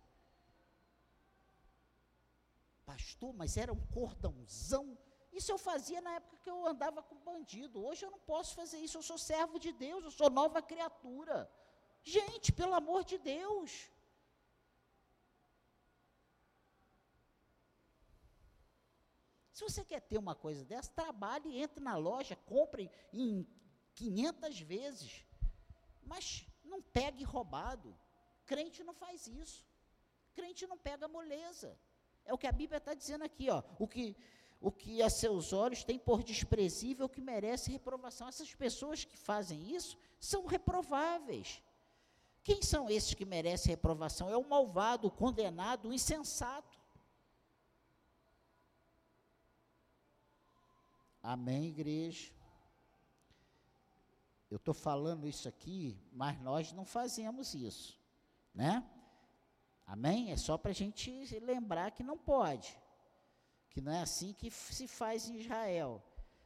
Pastor, 2.86 3.34
mas 3.34 3.56
era 3.56 3.72
um 3.72 3.86
cordãozão. 3.88 4.98
Isso 5.32 5.52
eu 5.52 5.58
fazia 5.58 6.02
na 6.02 6.12
época 6.16 6.38
que 6.38 6.50
eu 6.50 6.66
andava 6.66 7.02
com 7.04 7.16
bandido. 7.18 7.84
Hoje 7.86 8.06
eu 8.06 8.12
não 8.12 8.20
posso 8.20 8.56
fazer 8.56 8.80
isso, 8.80 8.98
eu 8.98 9.02
sou 9.02 9.18
servo 9.18 9.60
de 9.60 9.72
Deus, 9.72 10.04
eu 10.04 10.12
sou 10.12 10.30
nova 10.30 10.62
criatura. 10.62 11.50
Gente, 12.04 12.52
pelo 12.52 12.74
amor 12.74 13.04
de 13.04 13.18
Deus. 13.18 13.90
Se 19.54 19.64
você 19.64 19.84
quer 19.84 20.00
ter 20.00 20.18
uma 20.18 20.36
coisa 20.36 20.64
dessa, 20.64 20.90
trabalhe, 20.92 21.60
entre 21.60 21.84
na 21.84 21.98
loja, 21.98 22.36
compre 22.46 22.90
em 23.12 23.46
500 23.94 24.62
vezes. 24.62 25.26
Mas 26.02 26.48
não 26.64 26.82
pegue 26.82 27.24
roubado. 27.24 27.94
Crente 28.46 28.84
não 28.84 28.94
faz 28.94 29.28
isso. 29.28 29.68
Crente 30.34 30.66
não 30.66 30.78
pega 30.78 31.08
moleza. 31.08 31.78
É 32.24 32.34
o 32.34 32.38
que 32.38 32.48
a 32.48 32.52
Bíblia 32.52 32.78
está 32.78 32.94
dizendo 32.94 33.26
aqui, 33.26 33.50
ó. 33.50 33.62
O 33.78 33.88
que, 33.88 34.16
o 34.62 34.72
que 34.72 35.02
a 35.02 35.10
seus 35.10 35.54
olhos 35.54 35.84
tem 35.84 35.98
por 35.98 36.24
desprezível, 36.24 37.08
que 37.08 37.22
merece 37.22 37.72
reprovação. 37.72 38.28
Essas 38.28 38.54
pessoas 38.54 39.06
que 39.06 39.18
fazem 39.18 39.74
isso 39.74 39.98
são 40.20 40.46
reprováveis. 40.46 41.62
Quem 42.44 42.62
são 42.62 42.90
esses 42.90 43.14
que 43.14 43.26
merecem 43.26 43.72
reprovação? 43.72 44.30
É 44.30 44.36
o 44.36 44.48
malvado, 44.48 45.08
o 45.08 45.12
condenado, 45.12 45.90
o 45.90 45.94
insensato. 45.94 46.80
Amém, 51.22 51.68
igreja? 51.68 52.32
Eu 54.50 54.58
estou 54.58 54.74
falando 54.74 55.28
isso 55.28 55.48
aqui, 55.48 55.96
mas 56.12 56.40
nós 56.42 56.72
não 56.74 56.84
fazemos 56.84 57.54
isso, 57.54 58.00
né? 58.54 58.84
Amém? 59.86 60.32
É 60.32 60.38
só 60.38 60.58
para 60.58 60.72
a 60.72 60.74
gente 60.74 61.12
lembrar 61.40 61.92
que 61.92 62.04
não 62.04 62.18
pode, 62.18 62.79
que 63.70 63.82
não 63.82 63.92
é 63.92 64.02
assim 64.02 64.34
que 64.34 64.50
se 64.50 64.88
faz 64.88 65.30
em 65.30 65.40
Israel. 65.40 66.04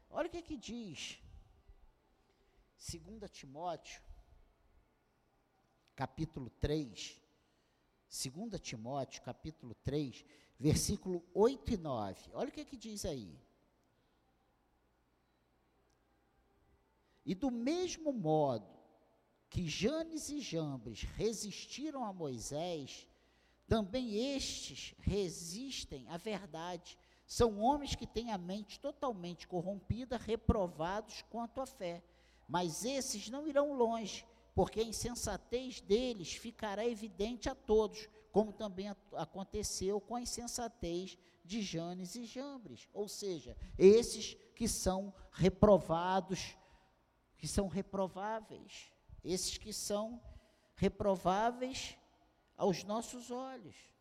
Olha 0.10 0.28
o 0.28 0.30
que, 0.30 0.42
que 0.42 0.58
diz, 0.58 1.20
2 2.78 3.32
Timóteo, 3.32 4.02
capítulo 5.96 6.50
3, 6.50 7.20
2 8.10 8.62
Timóteo, 8.62 9.22
capítulo 9.24 9.74
3, 9.76 10.26
versículo 10.60 11.26
8 11.34 11.74
e 11.74 11.78
9. 11.78 12.32
Olha 12.34 12.50
o 12.50 12.52
que, 12.52 12.66
que 12.66 12.78
diz 12.78 13.06
aí. 13.06 13.40
E 17.26 17.34
do 17.34 17.50
mesmo 17.50 18.12
modo 18.12 18.68
que 19.50 19.68
Janes 19.68 20.30
e 20.30 20.42
Jambres 20.42 21.04
resistiram 21.04 22.04
a 22.04 22.12
Moisés, 22.12 23.08
também 23.68 24.36
estes 24.36 24.94
resistem 25.00 26.08
à 26.10 26.18
verdade. 26.18 26.98
São 27.34 27.62
homens 27.62 27.96
que 27.96 28.06
têm 28.06 28.32
a 28.32 28.38
mente 28.38 28.80
totalmente 28.80 29.48
corrompida, 29.48 30.18
reprovados 30.18 31.24
quanto 31.32 31.62
à 31.62 31.66
fé. 31.66 32.04
Mas 32.48 32.86
esses 32.86 33.28
não 33.28 33.48
irão 33.48 33.74
longe, 33.74 34.24
porque 34.54 34.80
a 34.80 34.84
insensatez 34.84 35.82
deles 35.82 36.34
ficará 36.34 36.86
evidente 36.86 37.50
a 37.50 37.56
todos, 37.56 38.08
como 38.32 38.54
também 38.54 38.88
aconteceu 39.14 40.00
com 40.00 40.16
a 40.16 40.22
insensatez 40.22 41.18
de 41.44 41.60
Janes 41.60 42.14
e 42.14 42.24
Jambres. 42.24 42.88
Ou 42.94 43.08
seja, 43.08 43.58
esses 43.80 44.36
que 44.56 44.68
são 44.68 45.12
reprovados, 45.32 46.56
que 47.36 47.48
são 47.48 47.68
reprováveis, 47.68 48.92
esses 49.24 49.58
que 49.58 49.74
são 49.74 50.22
reprováveis 50.76 51.98
aos 52.56 52.84
nossos 52.84 53.32
olhos. 53.32 53.93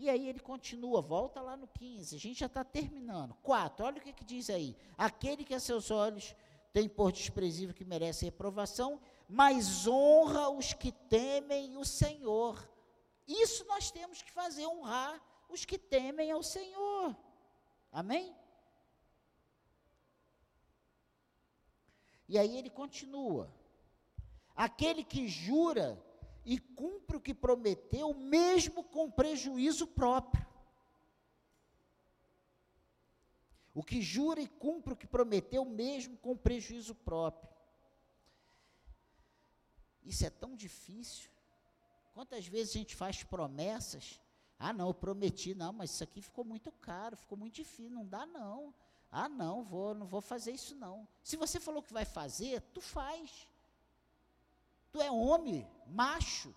E 0.00 0.08
aí 0.08 0.28
ele 0.28 0.38
continua, 0.38 1.02
volta 1.02 1.40
lá 1.40 1.56
no 1.56 1.66
15, 1.66 2.14
a 2.14 2.18
gente 2.20 2.38
já 2.38 2.46
está 2.46 2.62
terminando. 2.62 3.34
4, 3.42 3.84
olha 3.84 3.98
o 3.98 4.00
que, 4.00 4.12
que 4.12 4.24
diz 4.24 4.48
aí. 4.48 4.76
Aquele 4.96 5.42
que 5.42 5.52
a 5.52 5.58
seus 5.58 5.90
olhos 5.90 6.36
tem 6.72 6.88
por 6.88 7.10
desprezível 7.10 7.74
que 7.74 7.84
merece 7.84 8.24
reprovação, 8.24 9.00
mas 9.28 9.88
honra 9.88 10.50
os 10.50 10.72
que 10.72 10.92
temem 10.92 11.76
o 11.76 11.84
Senhor. 11.84 12.70
Isso 13.26 13.64
nós 13.64 13.90
temos 13.90 14.22
que 14.22 14.30
fazer, 14.30 14.68
honrar 14.68 15.20
os 15.48 15.64
que 15.64 15.76
temem 15.76 16.30
ao 16.30 16.44
Senhor. 16.44 17.16
Amém? 17.90 18.36
E 22.28 22.38
aí 22.38 22.56
ele 22.56 22.70
continua: 22.70 23.52
aquele 24.54 25.02
que 25.02 25.26
jura 25.26 26.00
e 26.48 26.58
cumpre 26.58 27.18
o 27.18 27.20
que 27.20 27.34
prometeu, 27.34 28.14
mesmo 28.14 28.82
com 28.82 29.10
prejuízo 29.10 29.86
próprio. 29.86 30.46
O 33.74 33.82
que 33.82 34.00
jura 34.00 34.40
e 34.40 34.48
cumpre 34.48 34.94
o 34.94 34.96
que 34.96 35.06
prometeu, 35.06 35.62
mesmo 35.66 36.16
com 36.16 36.34
prejuízo 36.34 36.94
próprio. 36.94 37.52
Isso 40.02 40.24
é 40.24 40.30
tão 40.30 40.56
difícil. 40.56 41.30
Quantas 42.14 42.46
vezes 42.46 42.74
a 42.74 42.78
gente 42.78 42.96
faz 42.96 43.22
promessas? 43.22 44.18
Ah, 44.58 44.72
não, 44.72 44.88
eu 44.88 44.94
prometi, 44.94 45.54
não, 45.54 45.74
mas 45.74 45.90
isso 45.90 46.02
aqui 46.02 46.22
ficou 46.22 46.46
muito 46.46 46.72
caro, 46.72 47.14
ficou 47.14 47.36
muito 47.36 47.56
difícil, 47.56 47.90
não 47.90 48.06
dá 48.06 48.24
não. 48.24 48.74
Ah, 49.12 49.28
não, 49.28 49.62
vou, 49.62 49.94
não 49.94 50.06
vou 50.06 50.22
fazer 50.22 50.52
isso 50.52 50.74
não. 50.74 51.06
Se 51.22 51.36
você 51.36 51.60
falou 51.60 51.82
que 51.82 51.92
vai 51.92 52.06
fazer, 52.06 52.62
tu 52.72 52.80
faz. 52.80 53.46
Tu 54.92 55.00
é 55.00 55.10
homem, 55.10 55.68
macho. 55.86 56.54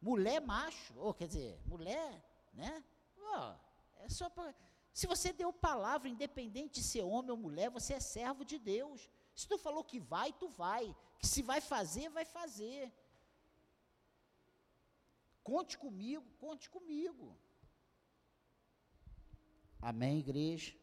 Mulher 0.00 0.40
macho, 0.40 0.92
ou 0.98 1.14
quer 1.14 1.28
dizer, 1.28 1.60
mulher, 1.66 2.24
né? 2.52 2.84
Oh, 3.18 3.54
é 4.00 4.08
só 4.08 4.28
para 4.28 4.52
se 4.92 5.06
você 5.06 5.32
deu 5.32 5.52
palavra, 5.52 6.08
independente 6.08 6.74
de 6.74 6.82
ser 6.82 7.02
homem 7.02 7.30
ou 7.30 7.36
mulher, 7.36 7.70
você 7.70 7.94
é 7.94 8.00
servo 8.00 8.44
de 8.44 8.58
Deus. 8.58 9.08
Se 9.34 9.48
tu 9.48 9.56
falou 9.56 9.82
que 9.82 9.98
vai, 9.98 10.32
tu 10.32 10.48
vai. 10.48 10.94
Que 11.18 11.26
se 11.26 11.40
vai 11.42 11.60
fazer, 11.60 12.10
vai 12.10 12.24
fazer. 12.24 12.92
Conte 15.42 15.78
comigo, 15.78 16.24
conte 16.38 16.68
comigo. 16.68 17.36
Amém, 19.80 20.18
igreja? 20.18 20.76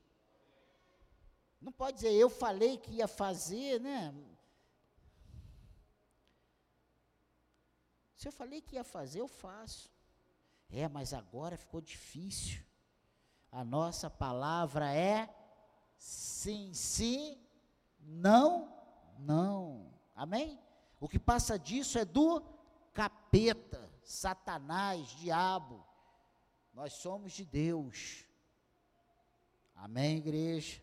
Não 1.61 1.71
pode 1.71 1.97
dizer, 1.97 2.13
eu 2.13 2.29
falei 2.29 2.77
que 2.77 2.93
ia 2.93 3.07
fazer, 3.07 3.79
né? 3.79 4.13
Se 8.19 8.27
eu 8.27 8.33
falei 8.33 8.59
que 8.59 8.75
ia 8.75 8.83
fazer, 8.83 9.21
eu 9.21 9.29
faço. 9.29 9.89
É, 10.69 10.89
mas 10.89 11.13
agora 11.13 11.55
ficou 11.55 11.79
difícil. 11.79 12.61
A 13.49 13.63
nossa 13.63 14.09
palavra 14.09 14.93
é 14.93 15.33
sim, 15.97 16.73
sim, 16.73 17.41
não, 18.01 18.77
não. 19.19 19.93
Amém? 20.13 20.59
O 20.99 21.07
que 21.07 21.17
passa 21.17 21.57
disso 21.57 21.97
é 21.97 22.03
do 22.03 22.41
capeta, 22.93 23.89
Satanás, 24.03 25.07
diabo. 25.11 25.81
Nós 26.73 26.91
somos 26.91 27.31
de 27.31 27.45
Deus. 27.45 28.25
Amém, 29.73 30.17
igreja? 30.17 30.81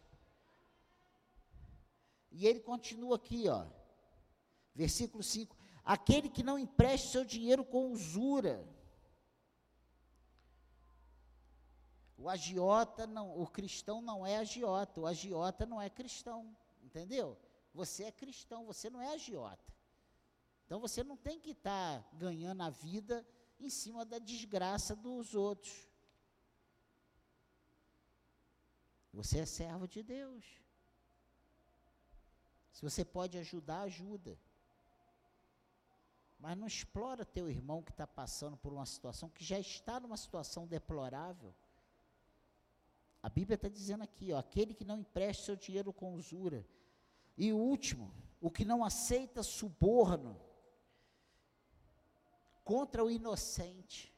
E 2.33 2.47
ele 2.47 2.61
continua 2.61 3.17
aqui, 3.17 3.47
ó. 3.47 3.67
Versículo 4.75 5.23
5: 5.23 5.56
Aquele 5.87 6.29
que 6.29 6.43
não 6.43 6.59
empreste 6.59 7.13
seu 7.13 7.25
dinheiro 7.25 7.65
com 7.65 7.93
usura. 7.93 8.67
O 12.19 12.29
agiota 12.29 13.07
não, 13.07 13.41
o 13.41 13.47
cristão 13.47 14.03
não 14.03 14.27
é 14.27 14.39
agiota, 14.39 15.01
o 15.01 15.07
agiota 15.07 15.65
não 15.65 15.81
é 15.81 15.89
cristão, 15.89 16.57
entendeu? 16.83 17.39
Você 17.73 18.03
é 18.03 18.11
cristão, 18.11 18.67
você 18.67 18.91
não 18.91 19.01
é 19.01 19.15
agiota. 19.15 19.73
Então 20.65 20.81
você 20.81 21.05
não 21.05 21.17
tem 21.17 21.39
que 21.39 21.53
estar 21.53 22.03
tá 22.03 22.09
ganhando 22.15 22.63
a 22.63 22.71
vida 22.71 23.25
em 23.61 23.71
cima 23.71 24.05
da 24.05 24.19
desgraça 24.19 24.97
dos 24.97 25.37
outros. 25.37 25.89
Você 29.13 29.39
é 29.39 29.47
servo 29.47 29.87
de 29.87 30.03
Deus. 30.03 30.45
Se 32.73 32.83
você 32.83 33.05
pode 33.05 33.39
ajudar, 33.39 33.83
ajuda. 33.83 34.37
Mas 36.39 36.57
não 36.57 36.67
explora 36.67 37.25
teu 37.25 37.49
irmão 37.49 37.83
que 37.83 37.91
está 37.91 38.07
passando 38.07 38.57
por 38.57 38.73
uma 38.73 38.87
situação, 38.87 39.29
que 39.31 39.45
já 39.45 39.59
está 39.59 39.99
numa 39.99 40.17
situação 40.17 40.67
deplorável. 40.67 41.55
A 43.23 43.29
Bíblia 43.29 43.57
está 43.57 43.69
dizendo 43.69 44.05
aqui, 44.05 44.33
ó, 44.33 44.39
aquele 44.39 44.75
que 44.75 44.85
não 44.85 44.99
empresta 44.99 45.45
seu 45.47 45.57
dinheiro 45.57 45.93
com 45.93 46.15
usura. 46.15 46.65
E 47.37 47.53
o 47.53 47.57
último, 47.57 48.13
o 48.41 48.51
que 48.51 48.65
não 48.65 48.85
aceita 48.85 49.43
suborno 49.43 50.41
contra 52.63 53.05
o 53.05 53.11
inocente. 53.11 54.13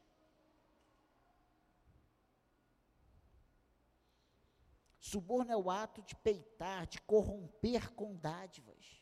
Suborno 4.99 5.51
é 5.51 5.57
o 5.57 5.69
ato 5.71 6.01
de 6.03 6.15
peitar, 6.15 6.85
de 6.85 7.01
corromper 7.01 7.91
com 7.93 8.15
dádivas. 8.15 8.98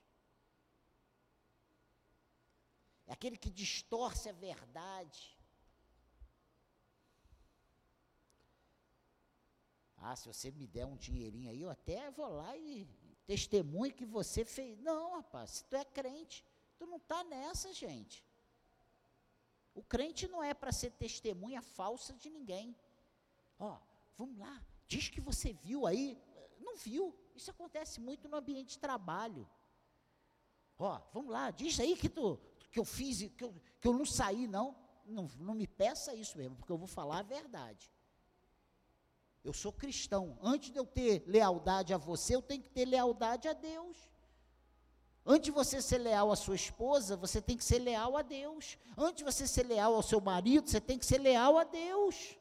É 3.07 3.13
aquele 3.13 3.37
que 3.37 3.49
distorce 3.49 4.29
a 4.29 4.33
verdade. 4.33 5.35
Ah, 9.97 10.15
se 10.15 10.27
você 10.27 10.51
me 10.51 10.67
der 10.67 10.85
um 10.85 10.95
dinheirinho 10.95 11.49
aí, 11.49 11.61
eu 11.61 11.69
até 11.69 12.11
vou 12.11 12.29
lá 12.29 12.55
e 12.55 12.87
testemunho 13.25 13.93
que 13.93 14.05
você 14.05 14.45
fez. 14.45 14.77
Não, 14.79 15.15
rapaz, 15.15 15.51
se 15.51 15.65
tu 15.65 15.75
é 15.75 15.85
crente, 15.85 16.45
tu 16.77 16.85
não 16.85 16.97
está 16.97 17.23
nessa, 17.23 17.73
gente. 17.73 18.23
O 19.73 19.81
crente 19.81 20.27
não 20.27 20.43
é 20.43 20.53
para 20.53 20.71
ser 20.71 20.91
testemunha 20.91 21.61
falsa 21.61 22.13
de 22.13 22.29
ninguém. 22.29 22.75
Ó, 23.57 23.77
vamos 24.17 24.37
lá, 24.37 24.63
Diz 24.87 25.09
que 25.09 25.19
você 25.19 25.53
viu 25.53 25.85
aí. 25.85 26.17
Não 26.59 26.77
viu. 26.77 27.13
Isso 27.35 27.51
acontece 27.51 27.99
muito 27.99 28.27
no 28.29 28.37
ambiente 28.37 28.71
de 28.71 28.79
trabalho. 28.79 29.47
Ó, 30.79 30.99
vamos 31.11 31.31
lá, 31.31 31.51
diz 31.51 31.79
aí 31.79 31.95
que, 31.97 32.07
tu, 32.07 32.39
que 32.71 32.79
eu 32.79 32.85
fiz, 32.85 33.29
que 33.37 33.43
eu, 33.43 33.53
que 33.79 33.87
eu 33.87 33.93
não 33.93 34.05
saí, 34.05 34.47
não. 34.47 34.75
não, 35.05 35.29
não 35.39 35.53
me 35.53 35.67
peça 35.67 36.13
isso 36.13 36.37
mesmo, 36.37 36.55
porque 36.55 36.71
eu 36.71 36.77
vou 36.77 36.87
falar 36.87 37.19
a 37.19 37.23
verdade. 37.23 37.91
Eu 39.43 39.53
sou 39.53 39.71
cristão. 39.71 40.37
Antes 40.41 40.71
de 40.71 40.77
eu 40.77 40.85
ter 40.85 41.23
lealdade 41.25 41.93
a 41.93 41.97
você, 41.97 42.35
eu 42.35 42.41
tenho 42.41 42.61
que 42.61 42.69
ter 42.69 42.85
lealdade 42.85 43.47
a 43.47 43.53
Deus. 43.53 43.97
Antes 45.25 45.45
de 45.45 45.51
você 45.51 45.81
ser 45.81 45.97
leal 45.97 46.31
à 46.31 46.35
sua 46.35 46.55
esposa, 46.55 47.17
você 47.17 47.41
tem 47.41 47.57
que 47.57 47.63
ser 47.63 47.79
leal 47.79 48.15
a 48.15 48.21
Deus. 48.21 48.77
Antes 48.97 49.17
de 49.17 49.23
você 49.23 49.45
ser 49.45 49.63
leal 49.63 49.93
ao 49.93 50.01
seu 50.01 50.21
marido, 50.21 50.69
você 50.69 50.79
tem 50.79 50.97
que 50.97 51.05
ser 51.05 51.19
leal 51.19 51.57
a 51.57 51.63
Deus. 51.63 52.37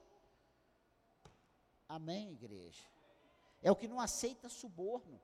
Amém, 1.89 2.33
igreja? 2.33 2.85
É 3.63 3.71
o 3.71 3.77
que 3.77 3.89
não 3.89 4.01
aceita 4.01 4.49
suborno, 4.49 5.21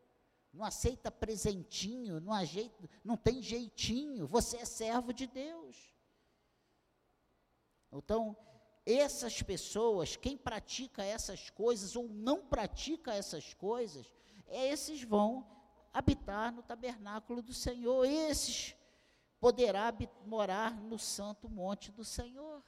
não 0.53 0.65
aceita 0.65 1.11
presentinho, 1.11 2.21
não, 2.21 2.33
ajeita, 2.33 2.89
não 3.03 3.17
tem 3.17 3.43
jeitinho. 3.43 4.27
Você 4.27 4.59
é 4.59 4.65
servo 4.65 5.13
de 5.13 5.27
Deus. 5.27 5.77
Então, 7.91 8.37
essas 8.85 9.41
pessoas, 9.43 10.17
quem 10.17 10.37
pratica 10.37 11.03
essas 11.03 11.49
coisas 11.51 11.97
ou 11.97 12.09
não 12.09 12.45
pratica 12.47 13.15
essas 13.15 13.55
coisas, 13.55 14.13
esses 14.47 15.03
vão 15.03 15.47
habitar 15.93 16.53
no 16.53 16.63
tabernáculo 16.63 17.41
do 17.43 17.55
Senhor, 17.55 18.05
esses 18.05 18.75
poderá 19.41 19.93
morar 20.25 20.73
no 20.81 20.99
santo 20.99 21.49
monte 21.49 21.91
do 21.91 22.05
Senhor. 22.05 22.63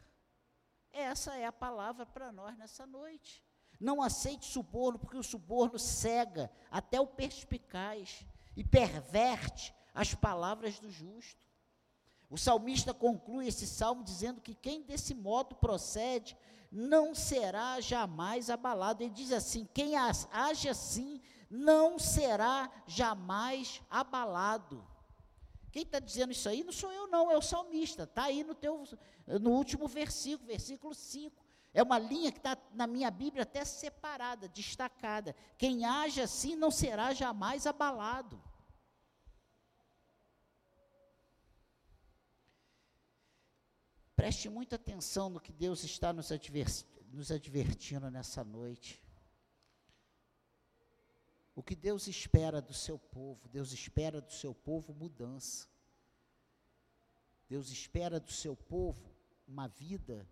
Essa 0.92 1.36
é 1.36 1.46
a 1.46 1.52
palavra 1.52 2.06
para 2.06 2.32
nós 2.32 2.56
nessa 2.56 2.86
noite. 2.86 3.43
Não 3.80 4.02
aceite 4.02 4.46
suborno, 4.46 4.98
porque 4.98 5.16
o 5.16 5.22
suborno 5.22 5.78
cega 5.78 6.50
até 6.70 7.00
o 7.00 7.06
perspicaz 7.06 8.24
e 8.56 8.64
perverte 8.64 9.74
as 9.94 10.14
palavras 10.14 10.78
do 10.78 10.90
justo. 10.90 11.46
O 12.30 12.38
salmista 12.38 12.92
conclui 12.92 13.46
esse 13.46 13.66
salmo 13.66 14.02
dizendo 14.02 14.40
que 14.40 14.54
quem 14.54 14.82
desse 14.82 15.14
modo 15.14 15.54
procede 15.54 16.36
não 16.70 17.14
será 17.14 17.80
jamais 17.80 18.50
abalado. 18.50 19.02
Ele 19.02 19.12
diz 19.12 19.30
assim: 19.30 19.68
quem 19.72 19.94
age 19.96 20.68
assim 20.68 21.20
não 21.48 21.98
será 21.98 22.70
jamais 22.86 23.80
abalado. 23.88 24.84
Quem 25.70 25.82
está 25.82 25.98
dizendo 25.98 26.32
isso 26.32 26.48
aí 26.48 26.62
não 26.62 26.72
sou 26.72 26.92
eu, 26.92 27.08
não, 27.08 27.30
é 27.30 27.36
o 27.36 27.42
salmista. 27.42 28.04
Está 28.04 28.24
aí 28.24 28.44
no, 28.44 28.54
teu, 28.54 28.84
no 29.40 29.50
último 29.50 29.86
versículo, 29.86 30.46
versículo 30.46 30.94
5. 30.94 31.43
É 31.74 31.82
uma 31.82 31.98
linha 31.98 32.30
que 32.30 32.38
está 32.38 32.56
na 32.72 32.86
minha 32.86 33.10
Bíblia 33.10 33.42
até 33.42 33.64
separada, 33.64 34.48
destacada. 34.48 35.34
Quem 35.58 35.84
age 35.84 36.20
assim 36.20 36.54
não 36.54 36.70
será 36.70 37.12
jamais 37.12 37.66
abalado. 37.66 38.40
Preste 44.14 44.48
muita 44.48 44.76
atenção 44.76 45.28
no 45.28 45.40
que 45.40 45.52
Deus 45.52 45.82
está 45.82 46.12
nos, 46.12 46.30
nos 47.08 47.32
advertindo 47.32 48.08
nessa 48.08 48.44
noite. 48.44 49.02
O 51.56 51.62
que 51.62 51.74
Deus 51.74 52.06
espera 52.06 52.62
do 52.62 52.72
seu 52.72 52.98
povo? 52.98 53.48
Deus 53.48 53.72
espera 53.72 54.20
do 54.20 54.32
seu 54.32 54.54
povo 54.54 54.94
mudança. 54.94 55.68
Deus 57.48 57.70
espera 57.70 58.20
do 58.20 58.30
seu 58.30 58.54
povo 58.54 59.12
uma 59.46 59.66
vida 59.66 60.28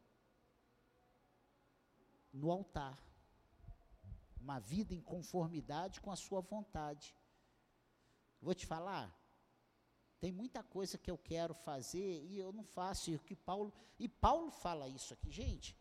no 2.32 2.50
altar. 2.50 2.98
Uma 4.40 4.58
vida 4.58 4.94
em 4.94 5.00
conformidade 5.00 6.00
com 6.00 6.10
a 6.10 6.16
sua 6.16 6.40
vontade. 6.40 7.14
Vou 8.40 8.54
te 8.54 8.66
falar, 8.66 9.16
tem 10.22 10.30
muita 10.30 10.62
coisa 10.62 10.96
que 10.96 11.10
eu 11.10 11.18
quero 11.18 11.52
fazer 11.52 12.24
e 12.24 12.38
eu 12.38 12.52
não 12.52 12.64
faço. 12.64 13.10
E 13.10 13.18
que 13.18 13.34
Paulo 13.34 13.72
e 13.98 14.08
Paulo 14.08 14.50
fala 14.52 14.88
isso 14.88 15.12
aqui, 15.12 15.30
gente. 15.30 15.76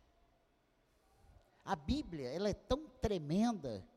A 1.63 1.75
Bíblia 1.75 2.27
ela 2.27 2.49
é 2.49 2.53
tão 2.53 2.89
tremenda 2.89 3.87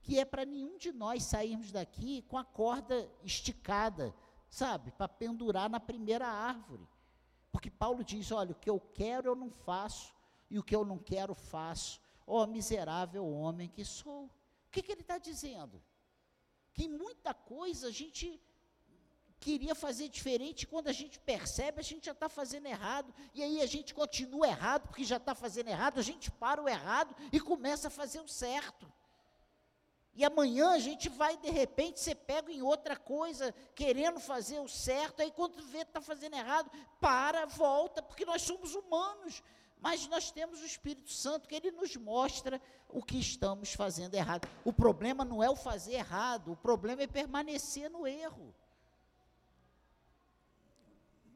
que 0.00 0.18
é 0.18 0.24
para 0.24 0.44
nenhum 0.44 0.76
de 0.76 0.90
nós 0.90 1.22
sairmos 1.22 1.70
daqui 1.70 2.22
com 2.22 2.36
a 2.36 2.44
corda 2.44 3.08
esticada, 3.22 4.12
sabe, 4.50 4.90
para 4.90 5.06
pendurar 5.06 5.70
na 5.70 5.78
primeira 5.78 6.26
árvore. 6.26 6.84
Porque 7.52 7.70
Paulo 7.70 8.02
diz: 8.02 8.32
olha, 8.32 8.50
o 8.52 8.58
que 8.58 8.68
eu 8.68 8.80
quero 8.80 9.28
eu 9.28 9.36
não 9.36 9.50
faço, 9.50 10.12
e 10.52 10.58
o 10.58 10.62
que 10.62 10.76
eu 10.76 10.84
não 10.84 10.98
quero 10.98 11.34
faço. 11.34 11.98
Ó 12.26 12.42
oh, 12.42 12.46
miserável 12.46 13.26
homem 13.26 13.70
que 13.70 13.84
sou. 13.86 14.24
O 14.24 14.70
que, 14.70 14.82
que 14.82 14.92
ele 14.92 15.00
está 15.00 15.16
dizendo? 15.16 15.82
Que 16.74 16.86
muita 16.86 17.32
coisa 17.32 17.88
a 17.88 17.90
gente 17.90 18.38
queria 19.40 19.74
fazer 19.74 20.08
diferente, 20.08 20.66
quando 20.66 20.88
a 20.88 20.92
gente 20.92 21.18
percebe, 21.18 21.80
a 21.80 21.82
gente 21.82 22.04
já 22.04 22.12
está 22.12 22.28
fazendo 22.28 22.66
errado, 22.66 23.12
e 23.34 23.42
aí 23.42 23.60
a 23.60 23.66
gente 23.66 23.92
continua 23.92 24.46
errado, 24.46 24.86
porque 24.86 25.02
já 25.02 25.16
está 25.16 25.34
fazendo 25.34 25.68
errado, 25.68 25.98
a 25.98 26.02
gente 26.02 26.30
para 26.30 26.62
o 26.62 26.68
errado 26.68 27.16
e 27.32 27.40
começa 27.40 27.88
a 27.88 27.90
fazer 27.90 28.20
o 28.20 28.28
certo. 28.28 28.86
E 30.14 30.24
amanhã 30.24 30.70
a 30.72 30.78
gente 30.78 31.08
vai, 31.08 31.36
de 31.38 31.50
repente, 31.50 31.98
ser 31.98 32.14
pego 32.14 32.50
em 32.50 32.62
outra 32.62 32.94
coisa, 32.94 33.52
querendo 33.74 34.20
fazer 34.20 34.60
o 34.60 34.68
certo, 34.68 35.22
aí 35.22 35.30
quando 35.32 35.60
vê 35.62 35.78
que 35.78 35.90
está 35.90 36.00
fazendo 36.00 36.36
errado, 36.36 36.70
para, 37.00 37.46
volta, 37.46 38.02
porque 38.02 38.26
nós 38.26 38.42
somos 38.42 38.74
humanos, 38.74 39.42
mas 39.82 40.06
nós 40.06 40.30
temos 40.30 40.60
o 40.60 40.64
Espírito 40.64 41.10
Santo 41.10 41.48
que 41.48 41.56
ele 41.56 41.72
nos 41.72 41.96
mostra 41.96 42.62
o 42.88 43.02
que 43.02 43.18
estamos 43.18 43.74
fazendo 43.74 44.14
errado. 44.14 44.48
O 44.64 44.72
problema 44.72 45.24
não 45.24 45.42
é 45.42 45.50
o 45.50 45.56
fazer 45.56 45.94
errado, 45.94 46.52
o 46.52 46.56
problema 46.56 47.02
é 47.02 47.06
permanecer 47.08 47.90
no 47.90 48.06
erro. 48.06 48.54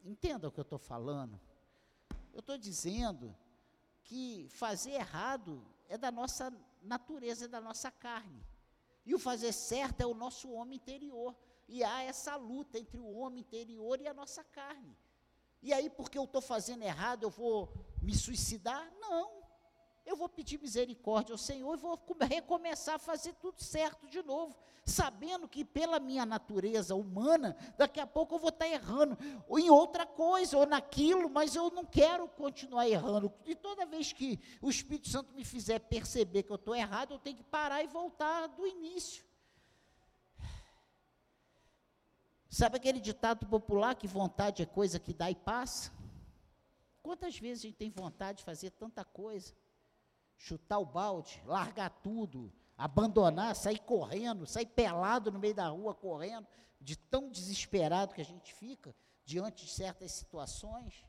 Entenda 0.04 0.46
o 0.46 0.52
que 0.52 0.60
eu 0.60 0.62
estou 0.62 0.78
falando. 0.78 1.40
Eu 2.32 2.38
estou 2.38 2.56
dizendo 2.56 3.36
que 4.04 4.46
fazer 4.50 4.92
errado 4.92 5.66
é 5.88 5.98
da 5.98 6.12
nossa 6.12 6.56
natureza, 6.80 7.46
é 7.46 7.48
da 7.48 7.60
nossa 7.60 7.90
carne. 7.90 8.46
E 9.04 9.12
o 9.12 9.18
fazer 9.18 9.52
certo 9.52 10.02
é 10.02 10.06
o 10.06 10.14
nosso 10.14 10.52
homem 10.52 10.76
interior. 10.76 11.34
E 11.66 11.82
há 11.82 12.02
essa 12.02 12.36
luta 12.36 12.78
entre 12.78 13.00
o 13.00 13.10
homem 13.10 13.40
interior 13.40 14.00
e 14.00 14.06
a 14.06 14.14
nossa 14.14 14.44
carne. 14.44 14.96
E 15.66 15.72
aí, 15.72 15.90
porque 15.90 16.16
eu 16.16 16.22
estou 16.22 16.40
fazendo 16.40 16.84
errado, 16.84 17.24
eu 17.24 17.30
vou 17.30 17.72
me 18.00 18.14
suicidar? 18.14 18.88
Não. 19.00 19.42
Eu 20.04 20.14
vou 20.14 20.28
pedir 20.28 20.60
misericórdia 20.60 21.32
ao 21.32 21.38
Senhor 21.38 21.74
e 21.74 21.76
vou 21.76 21.98
recomeçar 22.20 22.94
a 22.94 22.98
fazer 23.00 23.34
tudo 23.34 23.60
certo 23.60 24.06
de 24.06 24.22
novo, 24.22 24.56
sabendo 24.84 25.48
que 25.48 25.64
pela 25.64 25.98
minha 25.98 26.24
natureza 26.24 26.94
humana, 26.94 27.56
daqui 27.76 27.98
a 27.98 28.06
pouco 28.06 28.36
eu 28.36 28.38
vou 28.38 28.50
estar 28.50 28.68
errando, 28.68 29.18
ou 29.48 29.58
em 29.58 29.68
outra 29.68 30.06
coisa, 30.06 30.56
ou 30.56 30.66
naquilo, 30.66 31.28
mas 31.28 31.56
eu 31.56 31.68
não 31.72 31.84
quero 31.84 32.28
continuar 32.28 32.88
errando. 32.88 33.34
E 33.44 33.56
toda 33.56 33.84
vez 33.84 34.12
que 34.12 34.38
o 34.62 34.70
Espírito 34.70 35.08
Santo 35.08 35.34
me 35.34 35.44
fizer 35.44 35.80
perceber 35.80 36.44
que 36.44 36.52
eu 36.52 36.54
estou 36.54 36.76
errado, 36.76 37.14
eu 37.14 37.18
tenho 37.18 37.38
que 37.38 37.42
parar 37.42 37.82
e 37.82 37.88
voltar 37.88 38.46
do 38.46 38.64
início. 38.64 39.24
Sabe 42.48 42.76
aquele 42.76 43.00
ditado 43.00 43.46
popular 43.46 43.94
que 43.94 44.06
vontade 44.06 44.62
é 44.62 44.66
coisa 44.66 44.98
que 44.98 45.12
dá 45.12 45.30
e 45.30 45.34
passa? 45.34 45.92
Quantas 47.02 47.38
vezes 47.38 47.64
a 47.64 47.66
gente 47.68 47.76
tem 47.76 47.90
vontade 47.90 48.38
de 48.38 48.44
fazer 48.44 48.70
tanta 48.70 49.04
coisa? 49.04 49.54
chutar 50.38 50.78
o 50.78 50.84
balde, 50.84 51.42
largar 51.44 51.90
tudo, 51.90 52.52
abandonar, 52.76 53.54
sair 53.56 53.78
correndo, 53.78 54.46
sair 54.46 54.66
pelado 54.66 55.30
no 55.30 55.38
meio 55.38 55.54
da 55.54 55.68
rua 55.68 55.94
correndo, 55.94 56.46
de 56.80 56.96
tão 56.96 57.30
desesperado 57.30 58.14
que 58.14 58.20
a 58.20 58.24
gente 58.24 58.52
fica 58.52 58.94
diante 59.24 59.64
de 59.64 59.70
certas 59.70 60.12
situações. 60.12 61.04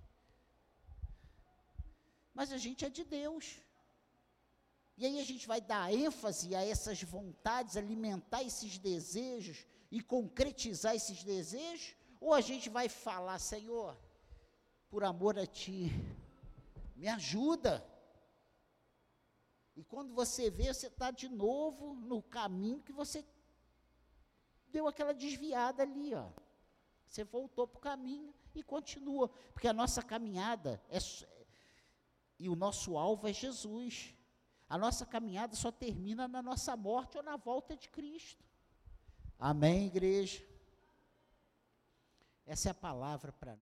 Mas 2.33 2.51
a 2.51 2.57
gente 2.57 2.85
é 2.85 2.89
de 2.89 3.03
Deus. 3.03 3.59
E 4.95 5.05
aí 5.05 5.19
a 5.19 5.25
gente 5.25 5.47
vai 5.47 5.61
dar 5.61 5.93
ênfase 5.93 6.55
a 6.55 6.65
essas 6.65 7.01
vontades, 7.03 7.77
alimentar 7.77 8.41
esses 8.43 8.77
desejos 8.77 9.65
e 9.91 10.01
concretizar 10.01 10.95
esses 10.95 11.23
desejos, 11.23 11.95
ou 12.19 12.33
a 12.33 12.41
gente 12.41 12.69
vai 12.69 12.89
falar, 12.89 13.39
Senhor, 13.39 13.97
por 14.89 15.03
amor 15.03 15.37
a 15.37 15.45
Ti, 15.45 15.91
me 16.95 17.07
ajuda 17.07 17.85
e 19.77 19.83
quando 19.83 20.11
você 20.11 20.49
vê, 20.49 20.73
você 20.73 20.87
está 20.87 21.11
de 21.11 21.29
novo 21.29 21.93
no 21.93 22.19
caminho 22.23 22.81
que 22.81 22.91
você 22.91 23.23
deu 24.69 24.87
aquela 24.87 25.13
desviada 25.13 25.83
ali, 25.83 26.15
ó. 26.15 26.31
Você 27.05 27.23
voltou 27.23 27.67
para 27.67 27.77
o 27.77 27.81
caminho 27.81 28.33
e 28.55 28.63
continua, 28.63 29.29
porque 29.53 29.67
a 29.67 29.73
nossa 29.73 30.01
caminhada 30.01 30.81
é 30.89 30.97
e 32.39 32.49
o 32.49 32.55
nosso 32.55 32.97
alvo 32.97 33.27
é 33.27 33.33
Jesus. 33.33 34.15
A 34.67 34.79
nossa 34.79 35.05
caminhada 35.05 35.55
só 35.55 35.71
termina 35.71 36.27
na 36.27 36.41
nossa 36.41 36.75
morte 36.75 37.15
ou 37.15 37.23
na 37.23 37.37
volta 37.37 37.77
de 37.77 37.87
Cristo. 37.87 38.43
Amém, 39.39 39.87
igreja. 39.87 40.43
Essa 42.45 42.69
é 42.69 42.71
a 42.71 42.75
palavra 42.75 43.31
para 43.31 43.57